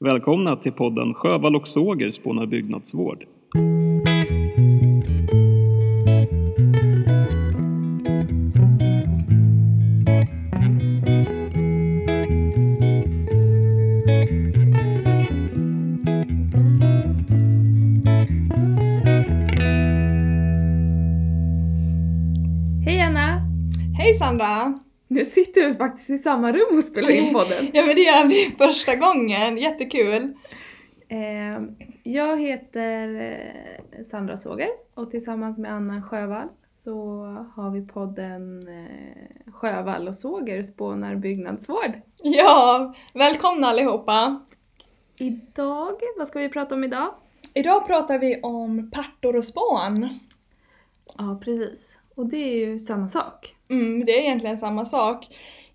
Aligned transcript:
Välkomna 0.00 0.56
till 0.56 0.72
podden 0.72 1.14
Sjövall 1.14 1.56
och 1.56 1.68
Såger 1.68 2.10
spånar 2.10 2.46
byggnadsvård. 2.46 3.24
Vi 25.68 25.74
faktiskt 25.74 26.10
i 26.10 26.18
samma 26.18 26.52
rum 26.52 26.78
och 26.78 26.84
spelar 26.84 27.10
in 27.10 27.32
podden. 27.34 27.70
Ja 27.72 27.86
men 27.86 27.96
det 27.96 28.02
gör 28.02 28.26
vi 28.26 28.54
första 28.58 28.96
gången, 28.96 29.58
jättekul! 29.58 30.34
Eh, 31.08 31.60
jag 32.02 32.40
heter 32.40 33.20
eh, 33.20 34.04
Sandra 34.04 34.36
Såger 34.36 34.68
och 34.94 35.10
tillsammans 35.10 35.58
med 35.58 35.72
Anna 35.72 36.02
Sjövall 36.02 36.48
så 36.72 37.24
har 37.54 37.70
vi 37.70 37.86
podden 37.86 38.68
eh, 38.68 39.52
Sjövall 39.52 40.08
och 40.08 40.16
Såger 40.16 40.62
spånar 40.62 41.16
byggnadsvård. 41.16 41.92
Ja, 42.22 42.94
välkomna 43.14 43.66
allihopa! 43.66 44.40
Idag, 45.20 46.00
vad 46.18 46.28
ska 46.28 46.38
vi 46.38 46.48
prata 46.48 46.74
om 46.74 46.84
idag? 46.84 47.14
Idag 47.54 47.86
pratar 47.86 48.18
vi 48.18 48.40
om 48.42 48.90
pärtor 48.90 49.36
och 49.36 49.44
spån. 49.44 50.08
Ja, 51.18 51.40
precis. 51.44 51.98
Och 52.14 52.26
det 52.26 52.36
är 52.36 52.56
ju 52.56 52.78
samma 52.78 53.08
sak. 53.08 53.54
Mm, 53.68 54.04
det 54.04 54.18
är 54.18 54.22
egentligen 54.22 54.58
samma 54.58 54.84
sak. 54.84 55.28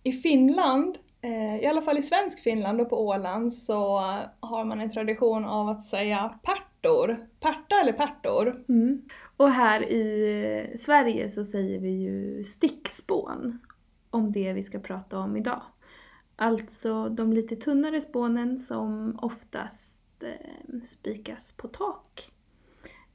I 0.04 0.12
Finland, 0.12 0.98
eh, 1.22 1.56
i 1.64 1.66
alla 1.66 1.82
fall 1.82 1.98
i 1.98 2.02
svensk 2.02 2.40
Finland 2.40 2.82
och 2.82 2.90
på 2.90 3.08
Åland, 3.08 3.54
så 3.54 4.00
har 4.40 4.66
man 4.66 4.82
en 4.82 4.92
tradition 4.92 5.46
av 5.46 5.70
att 5.70 5.86
säga 5.86 6.40
partor. 6.44 7.28
Parta 7.40 7.76
eller 7.82 7.94
partor. 7.94 8.64
Mm. 8.70 9.02
Och 9.38 9.50
här 9.50 9.92
i 9.92 10.78
Sverige 10.78 11.30
så 11.30 11.44
säger 11.44 11.80
vi 11.80 11.90
ju 11.90 12.44
stickspån 12.44 13.60
om 14.10 14.32
det 14.32 14.54
vi 14.54 14.64
ska 14.64 14.80
prata 14.80 15.20
om 15.20 15.38
idag. 15.38 15.62
Alltså 16.36 17.10
de 17.10 17.34
lite 17.34 17.56
tunnare 17.56 18.02
spånen 18.02 18.60
som 18.60 19.20
oftast 19.22 19.98
eh, 20.24 20.80
spikas 20.86 21.52
på 21.52 21.68
tak. 21.68 22.33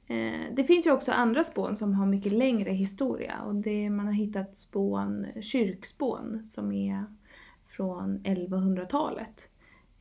Eh, 0.09 0.53
det 0.53 0.63
finns 0.63 0.87
ju 0.87 0.91
också 0.91 1.11
andra 1.11 1.43
spån 1.43 1.75
som 1.75 1.93
har 1.93 2.05
mycket 2.05 2.33
längre 2.33 2.71
historia 2.71 3.41
och 3.45 3.55
det, 3.55 3.89
man 3.89 4.05
har 4.05 4.13
hittat 4.13 4.57
spån, 4.57 5.27
kyrkspån 5.41 6.43
som 6.47 6.71
är 6.71 7.05
från 7.67 8.19
1100-talet. 8.23 9.49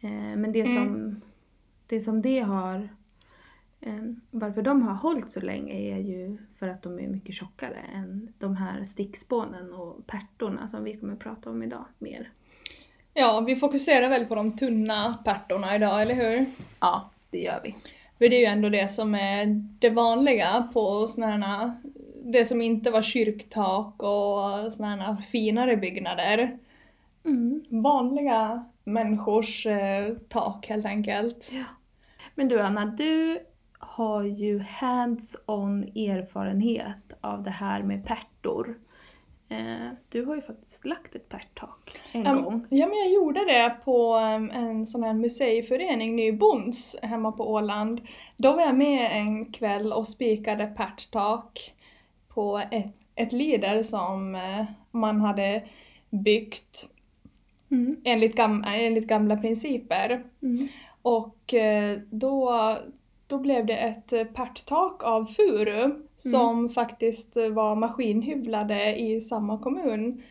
Eh, 0.00 0.10
men 0.10 0.52
det 0.52 0.60
Mm. 0.60 0.74
som, 0.74 1.20
det 1.86 2.00
som 2.00 2.22
det 2.22 2.40
har 2.40 2.88
Eh, 3.80 4.02
Varför 4.30 4.62
de 4.62 4.82
har 4.82 4.94
hållit 4.94 5.30
så 5.30 5.40
länge 5.40 5.72
är 5.74 5.98
ju 5.98 6.38
för 6.58 6.68
att 6.68 6.82
de 6.82 7.00
är 7.00 7.08
mycket 7.08 7.34
tjockare 7.34 7.78
än 7.94 8.32
de 8.38 8.56
här 8.56 8.84
stickspånen 8.84 9.72
och 9.72 10.06
pärtorna 10.06 10.68
som 10.68 10.84
vi 10.84 10.96
kommer 10.96 11.12
att 11.12 11.18
prata 11.18 11.50
om 11.50 11.62
idag 11.62 11.84
mer. 11.98 12.30
Ja, 13.14 13.40
vi 13.40 13.56
fokuserar 13.56 14.08
väl 14.08 14.24
på 14.26 14.34
de 14.34 14.56
tunna 14.56 15.18
pärtorna 15.24 15.76
idag, 15.76 16.02
eller 16.02 16.14
hur? 16.14 16.46
Ja, 16.80 17.10
det 17.30 17.38
gör 17.38 17.60
vi. 17.64 17.74
För 18.18 18.28
det 18.28 18.36
är 18.36 18.40
ju 18.40 18.44
ändå 18.44 18.68
det 18.68 18.88
som 18.88 19.14
är 19.14 19.46
det 19.78 19.90
vanliga 19.90 20.68
på 20.72 21.06
såna 21.08 21.26
här, 21.26 21.72
det 22.24 22.44
som 22.44 22.62
inte 22.62 22.90
var 22.90 23.02
kyrktak 23.02 24.02
och 24.02 24.72
här 24.72 25.16
finare 25.30 25.76
byggnader. 25.76 26.58
Mm. 27.24 27.64
Vanliga 27.68 28.64
människors 28.84 29.66
eh, 29.66 30.14
tak 30.28 30.66
helt 30.66 30.86
enkelt. 30.86 31.52
Men 32.34 32.48
du 32.48 32.60
Anna, 32.60 32.86
du 32.86 33.38
har 33.78 34.22
ju 34.24 34.58
hands-on 34.58 35.82
erfarenhet 35.82 37.12
av 37.20 37.42
det 37.42 37.50
här 37.50 37.82
med 37.82 38.04
pärtor. 38.04 38.78
Eh, 39.48 39.90
du 40.08 40.24
har 40.24 40.34
ju 40.34 40.40
faktiskt 40.40 40.84
lagt 40.84 41.14
ett 41.14 41.28
pärttak 41.28 42.00
en 42.12 42.26
Um, 42.26 42.42
gång. 42.42 42.66
Ja 42.70 42.86
men 42.86 42.98
jag 42.98 43.10
gjorde 43.12 43.44
det 43.44 43.76
på 43.84 44.14
um, 44.16 44.50
en 44.50 44.86
sån 44.86 45.02
här 45.02 45.12
museiförening, 45.12 46.16
Nybons, 46.16 46.96
hemma 47.02 47.32
på 47.32 47.52
Åland. 47.52 48.00
Då 48.36 48.52
var 48.52 48.62
jag 48.62 48.74
med 48.74 49.10
en 49.12 49.52
kväll 49.52 49.92
och 49.92 50.08
spikade 50.08 50.66
pärttak 50.66 51.74
på 52.28 52.62
ett, 52.70 52.94
ett 53.14 53.32
lider 53.32 53.82
som 53.82 54.34
eh, 54.34 54.64
man 54.90 55.20
hade 55.20 55.62
byggt 56.10 56.88
Mm. 57.70 57.96
enligt, 58.04 58.34
gam, 58.36 58.64
enligt 58.66 59.06
gamla 59.06 59.36
principer. 59.36 60.24
Mm. 60.42 60.68
Och 61.02 61.54
eh, 61.54 61.98
då, 62.10 62.52
då 63.28 63.38
blev 63.38 63.66
det 63.66 63.76
ett 63.76 64.12
eh, 64.12 64.24
pärttak 64.24 65.02
av 65.04 65.24
furu 65.24 65.90
som 66.18 66.68
faktiskt 66.68 67.36
eh, 67.36 67.48
var 67.48 67.74
maskinhyvlade 67.74 68.96
i 68.96 69.20
samma 69.20 69.58
kommun 69.58 70.22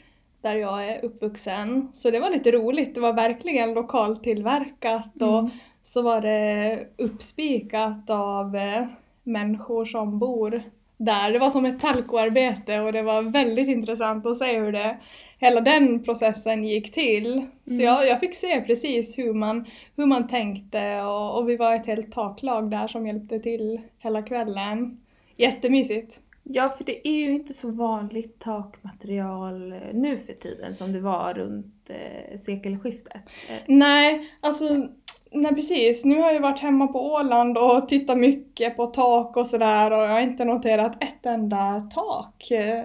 där 0.41 0.56
jag 0.56 0.88
är 0.88 1.06
uppvuxen. 1.06 1.91
Så 1.94 2.12
det 2.12 2.19
var 2.19 2.30
lite 2.30 2.52
roligt, 2.52 2.96
det 2.96 3.02
var 3.02 3.13
verkligen 3.13 3.74
lokalt 3.74 4.24
tillverkat 4.24 5.22
och 5.22 5.40
Mm. 5.40 5.50
så 5.84 6.02
var 6.02 6.22
det 6.22 6.88
uppspikat 6.97 8.09
av 8.09 8.56
eh, 8.56 8.88
människor 9.24 9.86
som 9.86 10.19
bor 10.19 10.63
där. 10.97 11.31
Det 11.34 11.40
var 11.40 11.50
som 11.50 11.66
ett 11.66 11.80
talkoarbete 11.81 12.80
och 12.80 12.94
det 12.94 13.02
var 13.02 13.22
väldigt 13.22 13.68
intressant 13.68 14.25
att 14.25 14.38
se 14.38 14.59
hur 14.59 14.72
det, 14.72 14.97
hela 15.40 15.62
den 15.62 16.03
processen 16.03 16.63
gick 16.63 16.94
till. 16.94 17.46
Så 17.66 17.72
Mm. 17.72 17.85
jag, 17.85 18.08
jag 18.08 18.19
fick 18.19 18.35
se 18.35 18.62
precis 18.62 19.18
hur 19.18 19.34
man, 19.34 19.66
hur 19.96 20.06
man 20.06 20.28
tänkte 20.28 21.02
och, 21.02 21.38
och 21.38 21.50
vi 21.50 21.57
var 21.57 21.75
ett 21.75 21.86
helt 21.86 22.12
taklag 22.12 22.72
där 22.72 22.88
som 22.88 23.07
hjälpte 23.07 23.40
till 23.40 23.81
hela 24.00 24.22
kvällen. 24.22 25.02
Jättemysigt. 25.36 26.19
Ja, 26.44 26.69
för 26.69 26.84
det 26.84 27.07
är 27.07 27.18
ju 27.18 27.34
inte 27.34 27.53
så 27.53 27.72
vanligt 27.72 28.40
takmaterial 28.40 29.72
eh, 29.72 29.80
nu 29.94 30.18
för 30.18 30.34
tiden 30.34 30.74
som 30.75 30.94
det 30.94 31.00
var 31.00 31.34
runt 31.34 31.90
eh, 31.90 32.38
sekelskiftet. 32.38 33.22
Nej, 33.66 34.31
alltså 34.41 34.88
Nej 35.32 35.56
precis, 35.56 36.06
nu 36.06 36.22
har 36.22 36.32
jag 36.32 36.42
varit 36.42 36.60
hemma 36.60 36.88
på 36.88 37.14
Åland 37.14 37.58
och 37.58 37.90
tittat 37.90 38.18
mycket 38.18 38.78
på 38.78 38.88
tak 38.88 39.38
och 39.38 39.48
sådär 39.48 39.92
och 39.92 39.98
jag 40.04 40.10
har 40.10 40.20
inte 40.20 40.46
noterat 40.46 41.04
ett 41.04 41.26
enda 41.26 41.90
tak. 41.94 42.52
eh, 42.52 42.84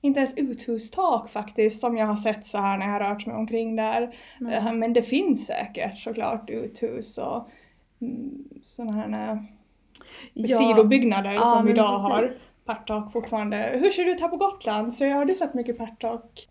Inte 0.00 0.20
ens 0.20 0.34
uthustak 0.36 1.28
faktiskt 1.30 1.80
som 1.80 1.96
jag 1.96 2.06
har 2.06 2.16
sett 2.16 2.46
så 2.46 2.58
här 2.58 2.78
när 2.78 2.86
jag 2.86 2.92
har 2.92 3.00
rört 3.14 3.26
mig 3.26 3.36
omkring 3.36 3.76
där. 3.76 4.16
Eh, 4.52 4.72
Men 4.72 4.92
det 4.92 5.02
finns 5.02 5.46
säkert 5.46 5.98
såklart 5.98 6.50
uthus 6.50 7.18
och 7.18 7.48
mm, 8.00 8.44
sådana 8.62 8.92
här 8.92 9.38
sidobyggnader 10.48 11.32
ja, 11.32 11.44
som 11.44 11.68
idag 11.68 11.98
har 11.98 12.22
precis. 12.22 12.48
pärttak 12.64 13.12
fortfarande. 13.12 13.56
Hur 13.56 13.90
ser 13.90 14.04
det 14.04 14.10
ut 14.10 14.20
här 14.20 14.28
på 14.28 14.36
Gotland? 14.36 14.94
Så 14.94 15.04
har 15.10 15.24
du 15.24 15.34
sett 15.34 15.54
mycket 15.54 15.78
pärttak? 15.78 16.48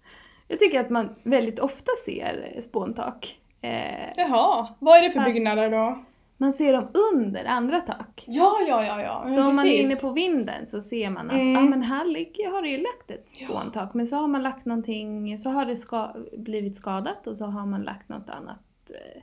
Jag 0.48 0.60
tycker 0.60 0.80
att 0.80 0.90
man 0.90 1.16
väldigt 1.24 1.60
ofta 1.60 1.92
ser 2.06 2.58
spåntak. 2.62 3.40
Eh, 3.64 4.10
Jaha, 4.18 4.68
vad 4.80 4.98
är 4.98 5.02
det 5.02 5.10
för 5.12 5.20
Fast- 5.20 5.34
byggnader 5.34 5.70
då? 5.72 6.00
man 6.38 6.54
ser 6.54 6.74
dem 6.74 6.88
under 7.14 7.46
andra 7.46 7.82
tak. 7.82 8.24
Ja, 8.28 8.58
ja, 8.68 8.86
ja, 8.86 9.02
ja. 9.02 9.22
men 9.26 9.34
Så 9.34 9.44
om 9.44 9.56
man 9.56 9.68
är 9.68 9.82
inne 9.84 9.96
på 9.96 10.12
vinden 10.12 10.68
så 10.68 10.82
ser 10.82 11.10
man 11.10 11.28
att 11.30 11.36
Mm. 11.36 11.58
ah, 11.58 11.70
men 11.70 11.82
här 11.82 12.06
ligger, 12.06 12.52
har 12.52 12.62
det 12.62 12.70
ju 12.70 12.78
lagt 12.78 13.12
ett 13.12 13.36
Ja. 13.40 13.48
spåntak 13.48 13.94
men 13.94 14.08
så 14.08 14.16
har 14.16 14.28
man 14.28 14.44
lagt 14.44 14.66
någonting, 14.66 15.38
så 15.38 15.50
har 15.50 15.66
det 15.66 15.76
ska, 15.76 16.14
blivit 16.38 16.76
skadat 16.78 17.28
och 17.28 17.38
så 17.38 17.46
har 17.46 17.66
man 17.66 17.82
lagt 17.82 18.10
något 18.10 18.30
annat 18.30 18.60
eh, 18.90 19.22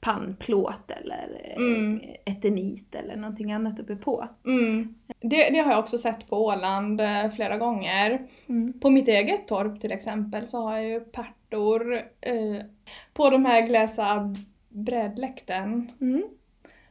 pannplåt 0.00 0.90
eller 0.90 1.40
eh, 1.44 1.56
Mm. 1.56 2.00
eternit 2.24 2.94
eller 2.94 3.16
någonting 3.16 3.52
annat 3.52 3.80
uppe 3.80 3.96
på. 3.96 4.28
Mm. 4.46 4.94
Det, 5.20 5.50
det 5.50 5.58
har 5.58 5.70
jag 5.70 5.80
också 5.80 5.98
sett 5.98 6.28
på 6.28 6.44
Åland 6.44 7.00
eh, 7.00 7.30
flera 7.36 7.58
gånger. 7.58 8.22
Mm. 8.48 8.80
På 8.80 8.90
mitt 8.90 9.08
eget 9.08 9.48
torp 9.48 9.80
till 9.80 9.92
exempel 9.92 10.46
så 10.46 10.62
har 10.62 10.76
jag 10.76 10.86
ju 10.86 11.00
pärtor 11.00 11.94
eh, 12.20 12.56
på 13.12 13.30
de 13.30 13.44
här 13.44 13.66
gläsa 13.66 14.34
brädläkten. 14.68 15.92
Mm. 16.00 16.22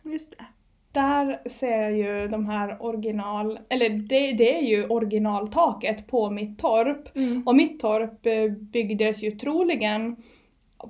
Just 0.04 0.38
det. 0.38 0.46
Där 0.92 1.50
ser 1.50 1.82
jag 1.82 1.98
ju 1.98 2.28
de 2.28 2.46
här 2.46 2.84
original, 2.84 3.60
eller 3.70 3.90
det, 3.90 4.32
det 4.32 4.58
är 4.58 4.62
ju 4.62 4.88
originaltaket 4.88 6.08
på 6.08 6.30
mitt 6.30 6.60
torp. 6.60 7.16
Mm. 7.16 7.44
Och 7.48 7.56
mitt 7.56 7.80
torp 7.80 8.26
eh, 8.26 8.52
byggdes 8.52 9.24
ju 9.24 9.32
troligen 9.32 10.16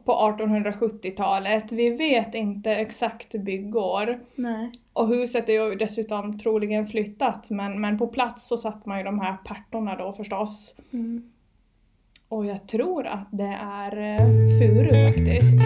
på 0.06 0.12
1870-talet. 0.12 1.72
Vi 1.72 1.90
vet 1.90 2.36
inte 2.36 2.76
exakt 2.76 3.32
byggår. 3.32 4.20
Nej. 4.36 4.72
Och 4.94 5.08
huset 5.08 5.50
är 5.50 5.54
ju 5.54 5.76
dessutom 5.76 6.40
troligen 6.40 6.88
flyttat 6.88 7.50
men, 7.50 7.82
men 7.82 7.98
på 7.98 8.08
plats 8.08 8.48
så 8.48 8.58
satt 8.58 8.86
man 8.86 8.98
ju 8.98 9.04
de 9.04 9.20
här 9.20 9.38
pärtorna 9.46 9.96
då 9.96 10.14
förstås. 10.14 10.76
Mm. 10.94 11.32
Och 12.30 12.46
jag 12.46 12.68
tror 12.68 13.08
att 13.08 13.28
det 13.32 13.58
är 13.62 13.98
eh, 13.98 14.28
furu 14.60 15.08
faktiskt. 15.08 15.62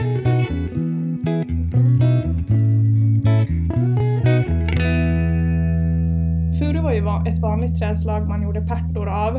Furu 6.59 6.81
var 6.81 6.91
ju 6.91 7.31
ett 7.31 7.39
vanligt 7.39 7.79
träslag 7.79 8.27
man 8.27 8.43
gjorde 8.43 8.61
pärtor 8.61 9.09
av. 9.09 9.35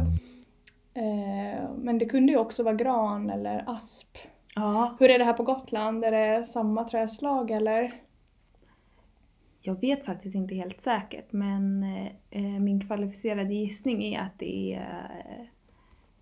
Eh, 0.95 1.71
men 1.77 1.99
det 1.99 2.05
kunde 2.05 2.33
ju 2.33 2.39
också 2.39 2.63
vara 2.63 2.75
gran 2.75 3.31
eller 3.31 3.65
asp. 3.67 4.19
Ja. 4.55 4.97
Hur 5.01 5.11
är 5.11 5.19
det 5.19 5.25
här 5.25 5.33
på 5.33 5.43
Gotland? 5.43 6.05
Är 6.05 6.11
det 6.11 6.45
samma 6.45 6.85
träslag 6.85 7.51
eller? 7.51 7.93
Jag 9.61 9.81
vet 9.81 10.05
faktiskt 10.05 10.35
inte 10.35 10.55
helt 10.55 10.81
säkert 10.81 11.33
men 11.33 11.83
eh, 12.31 12.61
min 12.61 12.87
kvalificerade 12.87 13.55
gissning 13.55 14.05
är 14.05 14.21
att 14.21 14.39
det 14.39 14.75
är 14.75 15.49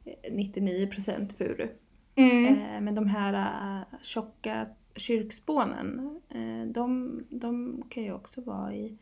eh, 0.05 0.33
99% 0.33 1.37
furu. 1.37 1.69
Mm. 2.15 2.47
Eh, 2.47 2.81
men 2.81 2.95
de 2.95 3.07
här 3.07 3.33
eh, 3.81 3.99
tjocka 4.03 4.67
kyrkspånen, 4.97 6.21
eh, 6.29 6.73
de, 6.73 7.21
de 7.31 7.83
kan 7.89 8.03
ju 8.03 8.13
också 8.13 8.41
vara 8.41 8.75
i 8.75 8.97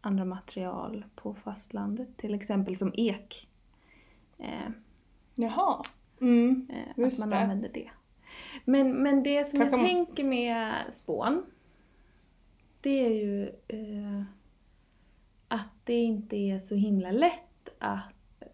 andra 0.00 0.24
material 0.24 1.04
på 1.14 1.34
fastlandet, 1.34 2.16
till 2.16 2.34
exempel 2.34 2.76
som 2.76 2.92
ek. 2.94 3.48
Eh, 4.38 4.70
Jaha. 5.34 5.84
Mm. 6.20 6.68
eh, 6.70 7.06
att 7.06 7.18
man 7.18 7.30
det. 7.30 7.38
använder 7.38 7.70
det. 7.74 7.90
Men, 8.64 8.92
men 9.02 9.22
det 9.22 9.44
som 9.44 9.58
Kanske 9.60 9.76
jag 9.76 9.80
man- 9.82 9.88
tänker 10.06 10.24
med 10.24 10.74
spån, 10.90 11.42
det 12.80 13.06
är 13.06 13.10
ju 13.10 13.44
eh, 13.68 14.22
att 15.48 15.68
det 15.84 15.94
inte 15.94 16.36
är 16.36 16.58
så 16.58 16.74
himla 16.74 17.10
lätt 17.10 17.68
att 17.78 18.12
eh, 18.40 18.48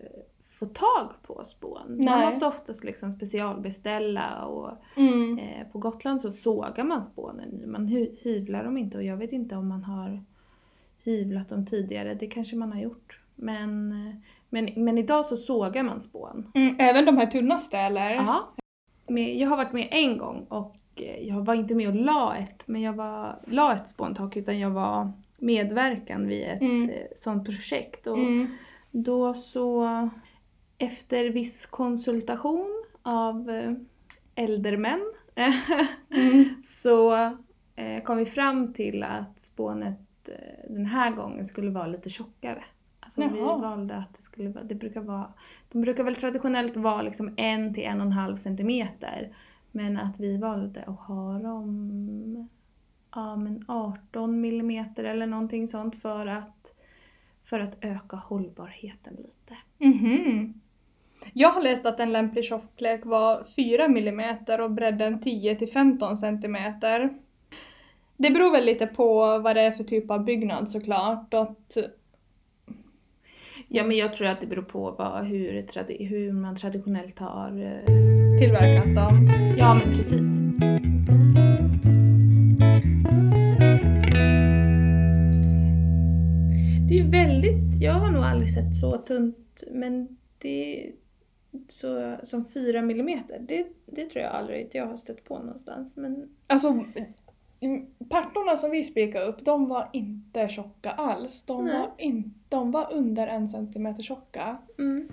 få 0.58 0.66
tag 0.66 1.10
på 1.22 1.44
spån. 1.44 1.82
Man 1.88 1.98
Nej. 1.98 2.24
måste 2.26 2.46
oftast 2.46 2.84
liksom 2.84 3.10
specialbeställa 3.12 4.44
och 4.44 4.70
Mm. 4.96 5.38
Eh, 5.38 5.66
på 5.72 5.78
Gotland 5.78 6.20
så 6.20 6.32
sågar 6.32 6.84
man 6.84 7.04
spånen 7.04 7.70
man 7.70 7.86
hy- 7.88 8.16
hyvlar 8.22 8.64
dem 8.64 8.76
inte 8.76 8.96
och 8.98 9.04
jag 9.04 9.16
vet 9.16 9.32
inte 9.32 9.56
om 9.56 9.68
man 9.68 9.84
har 9.84 10.24
hyvlat 11.04 11.48
dem 11.48 11.66
tidigare, 11.66 12.14
det 12.14 12.26
kanske 12.26 12.56
man 12.56 12.72
har 12.72 12.80
gjort. 12.80 13.20
Men, 13.34 13.92
eh, 13.92 14.14
men, 14.48 14.84
men 14.84 14.98
idag 14.98 15.24
så 15.24 15.36
sågar 15.36 15.82
man 15.82 16.00
spån. 16.00 16.50
Mm. 16.54 16.76
Även 16.78 17.04
de 17.04 17.16
här 17.16 17.26
tunnaste 17.26 17.78
eller? 17.78 18.10
Ja. 18.10 18.48
Men 19.08 19.38
jag 19.38 19.48
har 19.48 19.56
varit 19.56 19.72
med 19.72 19.88
en 19.90 20.18
gång 20.18 20.46
och 20.48 20.76
eh, 20.96 21.28
jag 21.28 21.40
var 21.44 21.54
inte 21.54 21.74
med 21.74 21.88
och 21.88 21.94
la 21.94 22.36
ett, 22.36 22.68
men 22.68 22.82
jag 22.82 22.92
var, 22.92 23.36
la 23.46 23.74
ett 23.74 23.88
spåntak 23.88 24.36
utan 24.36 24.58
jag 24.58 24.70
var 24.70 25.12
medverkan 25.38 26.26
vid 26.28 26.42
ett 26.46 26.62
Mm. 26.62 26.90
eh, 26.90 26.96
sånt 27.16 27.44
projekt. 27.44 28.06
Och 28.06 28.18
Mm. 28.18 28.46
då 28.90 29.34
så 29.34 30.08
efter 30.78 31.30
viss 31.30 31.66
konsultation 31.66 32.84
av 33.02 33.50
eh, 33.50 33.72
äldre 34.34 34.76
Mm. 34.76 35.02
så 36.82 37.16
kom 38.04 38.16
vi 38.16 38.24
fram 38.26 38.72
till 38.72 39.02
att 39.02 39.40
spånet 39.40 39.98
den 40.68 40.86
här 40.86 41.10
gången 41.10 41.46
skulle 41.46 41.70
vara 41.70 41.86
lite 41.86 42.10
tjockare. 42.10 42.64
Alltså 43.06 43.28
vi 43.28 43.38
Jaha. 43.38 43.58
valde 43.58 43.96
att 43.96 44.14
det 44.14 44.22
skulle 44.22 44.48
vara, 44.48 44.64
det 44.64 44.74
brukar 44.74 45.00
vara, 45.00 45.32
de 45.72 45.80
brukar 45.80 46.04
väl 46.04 46.16
traditionellt 46.16 46.76
vara 46.76 47.02
liksom 47.02 47.34
en 47.36 47.74
till 47.74 47.84
en 47.84 48.00
och 48.00 48.06
en 48.06 48.12
halv 48.12 48.36
centimeter. 48.36 49.36
Men 49.72 49.96
att 49.96 50.20
vi 50.20 50.36
valde 50.36 50.82
att 50.82 51.00
ha 51.00 51.38
dem 51.38 52.48
ja, 53.14 53.36
men 53.36 53.64
18 53.68 54.40
millimeter 54.40 55.04
eller 55.04 55.26
någonting 55.26 55.68
sånt 55.68 56.02
för 56.02 56.26
att, 56.26 56.74
för 57.44 57.60
att 57.60 57.76
öka 57.80 58.16
hållbarheten 58.16 59.14
lite. 59.14 59.56
Mhm. 59.78 60.60
Jag 61.32 61.48
har 61.50 61.62
läst 61.62 61.86
att 61.86 62.00
en 62.00 62.12
lämplig 62.12 62.44
tjocklek 62.44 63.04
var 63.04 63.44
4 63.44 63.84
mm 63.84 64.36
och 64.60 64.70
bredden 64.70 65.20
10 65.20 65.56
till 65.56 65.68
15 65.68 66.16
cm. 66.16 66.56
Det 68.16 68.30
beror 68.30 68.52
väl 68.52 68.64
lite 68.64 68.86
på 68.86 69.38
vad 69.38 69.56
det 69.56 69.62
är 69.62 69.70
för 69.70 69.84
typ 69.84 70.10
av 70.10 70.24
byggnad 70.24 70.70
såklart. 70.70 71.34
Att, 71.34 71.76
Ja 73.68 73.84
men 73.84 73.96
jag 73.96 74.16
tror 74.16 74.26
att 74.28 74.40
det 74.40 74.46
beror 74.46 74.62
på 74.62 74.90
vad, 74.90 75.24
hur, 75.26 75.62
tradi- 75.62 76.06
hur 76.08 76.32
man 76.32 76.56
traditionellt 76.56 77.18
har 77.18 77.48
eh, 77.62 78.38
tillverkat 78.38 78.94
dem. 78.94 79.30
Ja 79.58 79.74
men 79.74 79.94
precis. 79.94 80.40
Det 86.88 86.94
är 86.94 86.98
ju 87.04 87.10
väldigt, 87.10 87.80
jag 87.82 87.92
har 87.92 88.10
nog 88.10 88.22
aldrig 88.22 88.50
sett 88.54 88.76
så 88.76 88.96
tunt 88.96 89.62
men 89.70 90.16
det 90.38 90.92
så, 91.68 92.16
som 92.22 92.44
4 92.44 92.82
millimeter. 92.82 93.38
Det, 93.48 93.66
det 93.86 94.04
tror 94.06 94.24
jag 94.24 94.32
aldrig 94.32 94.66
att 94.66 94.74
jag 94.74 94.86
har 94.86 94.96
stött 94.96 95.24
på 95.24 95.38
någonstans. 95.38 95.96
Men 95.96 96.28
Alltså, 96.46 96.84
pärtorna 98.10 98.56
som 98.56 98.70
vi 98.70 98.84
spikade 98.84 99.24
upp, 99.24 99.44
de 99.44 99.68
var 99.68 99.88
inte 99.92 100.48
tjocka 100.48 100.90
alls. 100.90 101.42
De, 101.42 101.64
Nej. 101.64 101.78
var, 101.78 101.90
in, 101.98 102.34
de 102.48 102.70
var 102.70 102.92
under 102.92 103.26
en 103.26 103.48
centimeter 103.48 104.02
tjocka. 104.02 104.58
mm. 104.78 105.08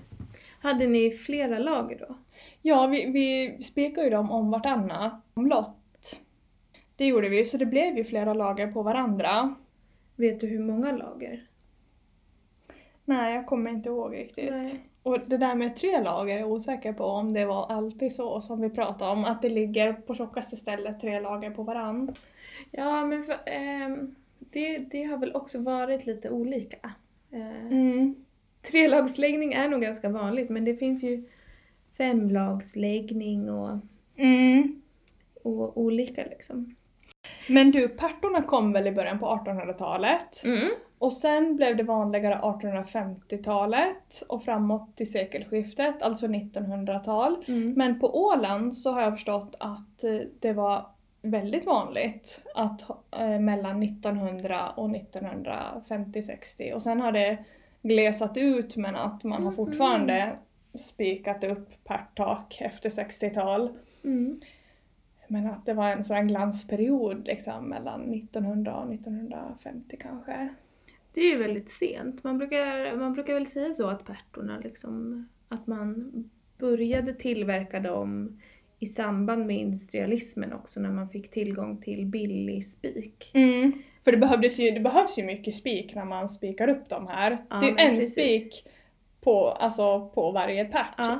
Hade 0.61 0.87
ni 0.87 1.11
flera 1.11 1.59
lager 1.59 1.99
då? 1.99 2.15
Ja, 2.61 2.87
vi, 2.87 3.11
vi 3.11 3.57
spikade 3.63 4.03
ju 4.03 4.09
dem 4.09 4.31
om 4.31 4.51
vartannat 4.51 5.13
omlott. 5.33 6.19
Det 6.95 7.05
gjorde 7.05 7.29
vi, 7.29 7.45
så 7.45 7.57
det 7.57 7.65
blev 7.65 7.97
ju 7.97 8.03
flera 8.03 8.33
lager 8.33 8.71
på 8.71 8.83
varandra. 8.83 9.55
Vet 10.15 10.39
du 10.39 10.47
hur 10.47 10.59
många 10.59 10.91
lager? 10.91 11.47
Nej, 13.05 13.35
jag 13.35 13.45
kommer 13.45 13.71
inte 13.71 13.89
ihåg 13.89 14.15
riktigt. 14.15 14.51
Nej. 14.51 14.83
Och 15.03 15.19
det 15.19 15.37
där 15.37 15.55
med 15.55 15.77
tre 15.77 16.01
lager 16.01 16.35
är 16.35 16.39
jag 16.39 16.51
osäker 16.51 16.93
på 16.93 17.03
om 17.03 17.33
det 17.33 17.45
var 17.45 17.71
alltid 17.71 18.15
så 18.15 18.41
som 18.41 18.61
vi 18.61 18.69
pratade 18.69 19.11
om, 19.11 19.25
att 19.25 19.41
det 19.41 19.49
ligger 19.49 19.93
på 19.93 20.15
tjockaste 20.15 20.55
stället 20.55 21.01
tre 21.01 21.19
lager 21.19 21.51
på 21.51 21.63
varann. 21.63 22.13
Ja 22.75 23.05
men 23.05 23.23
för, 23.23 23.39
ehm, 23.45 24.15
det, 24.39 24.77
det 24.77 25.03
har 25.03 25.17
väl 25.17 25.35
också 25.35 25.59
varit 25.61 26.05
lite 26.05 26.29
olika. 26.29 26.91
Eh, 27.31 27.65
Mm. 27.65 28.15
Trelagsläggning 28.71 29.53
är 29.53 29.69
nog 29.69 29.81
ganska 29.81 30.09
vanligt 30.09 30.49
men 30.49 30.65
det 30.65 30.75
finns 30.75 31.03
ju 31.03 31.23
femlagsläggning 31.97 33.49
och, 33.49 33.77
Mm. 34.15 34.81
och 35.43 35.77
olika 35.77 36.23
liksom. 36.29 36.75
Men 37.49 37.71
du, 37.71 37.87
pärtorna 37.87 38.41
kom 38.41 38.73
väl 38.73 38.87
i 38.87 38.91
början 38.91 39.19
på 39.19 39.25
1800-talet? 39.25 40.43
Mm. 40.45 40.69
Och 40.97 41.13
sen 41.13 41.55
blev 41.55 41.77
det 41.77 41.83
vanligare 41.83 42.35
1850-talet 42.41 44.23
och 44.29 44.43
framåt 44.43 44.97
till 44.97 45.11
sekelskiftet, 45.11 46.01
alltså 46.01 46.27
1900-tal. 46.27 47.43
Mm. 47.47 47.73
Men 47.73 47.99
på 47.99 48.23
Åland 48.25 48.77
så 48.77 48.91
har 48.91 49.01
jag 49.01 49.13
förstått 49.13 49.55
att 49.59 50.03
eh, 50.03 50.19
det 50.39 50.53
var 50.53 50.85
väldigt 51.23 51.65
vanligt 51.65 52.41
att 52.55 52.89
eh, 53.19 53.39
mellan 53.39 53.83
1900 53.83 54.69
och 54.69 54.89
1950-60 54.89 56.73
och 56.73 56.81
sen 56.81 57.01
har 57.01 57.11
det 57.11 57.37
glesat 57.81 58.37
ut 58.37 58.75
men 58.75 58.95
att 58.95 59.23
man 59.23 59.43
har 59.43 59.51
Mhm. 59.51 59.55
fortfarande 59.55 60.35
spikat 60.79 61.43
upp 61.43 61.83
pärttak 61.83 62.57
efter 62.61 62.89
60-tal. 62.89 63.69
Mm. 64.03 64.41
Men 65.27 65.47
att 65.47 65.65
det 65.65 65.73
var 65.73 65.89
en 65.89 66.03
sån 66.03 66.27
glansperiod 66.27 67.27
liksom 67.27 67.65
mellan 67.65 68.01
1900 68.13 68.75
och 68.75 68.93
1950 68.93 69.97
kanske. 70.01 70.49
Det 71.13 71.21
är 71.21 71.29
ju 71.31 71.37
väldigt 71.37 71.69
sent. 71.71 72.23
Man 72.23 72.37
brukar, 72.37 72.95
man 72.95 73.13
brukar 73.13 73.33
väl 73.33 73.47
säga 73.47 73.73
så 73.73 73.87
att 73.87 74.05
pärtorna 74.05 74.59
liksom, 74.59 75.27
att 75.49 75.67
man 75.67 76.11
började 76.57 77.13
tillverka 77.13 77.79
dem 77.79 78.39
i 78.83 78.87
samband 78.87 79.45
med 79.45 79.57
industrialismen 79.57 80.53
också 80.53 80.79
när 80.79 80.89
man 80.89 81.09
fick 81.09 81.31
tillgång 81.31 81.81
till 81.81 82.05
billig 82.05 82.67
spik. 82.67 83.31
Mm. 83.33 83.71
För 84.03 84.11
det, 84.11 84.17
behövdes 84.17 84.59
ju, 84.59 84.71
det 84.71 84.79
behövs 84.79 85.17
ju 85.17 85.23
mycket 85.23 85.53
spik 85.53 85.95
när 85.95 86.05
man 86.05 86.29
spikar 86.29 86.67
upp 86.67 86.89
de 86.89 87.07
här. 87.07 87.45
Ja, 87.49 87.55
det 87.55 87.65
är 87.65 87.69
ju 87.69 87.77
en 87.77 87.95
precis. 87.95 88.11
spik 88.11 88.67
på, 89.21 89.47
alltså, 89.49 90.09
på 90.09 90.31
varje 90.31 90.65
pärt. 90.65 90.95
Ja. 90.97 91.19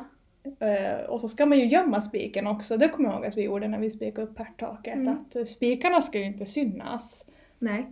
Eh, 0.68 1.06
och 1.06 1.22
så 1.22 1.28
ska 1.28 1.46
man 1.46 1.60
ju 1.60 1.66
gömma 1.66 2.02
spiken 2.02 2.48
också, 2.48 2.78
det 2.78 2.90
kommer 2.90 3.10
jag 3.10 3.16
ihåg 3.16 3.26
att 3.26 3.38
vi 3.38 3.42
gjorde 3.42 3.68
när 3.68 3.80
vi 3.80 3.90
spikade 3.90 4.28
upp 4.28 4.36
pärttaket. 4.36 4.96
Mm. 4.96 5.14
Att 5.14 5.36
eh, 5.36 5.44
spikarna 5.44 6.02
ska 6.02 6.20
ju 6.20 6.26
inte 6.26 6.46
synas. 6.46 7.26
Nej. 7.60 7.92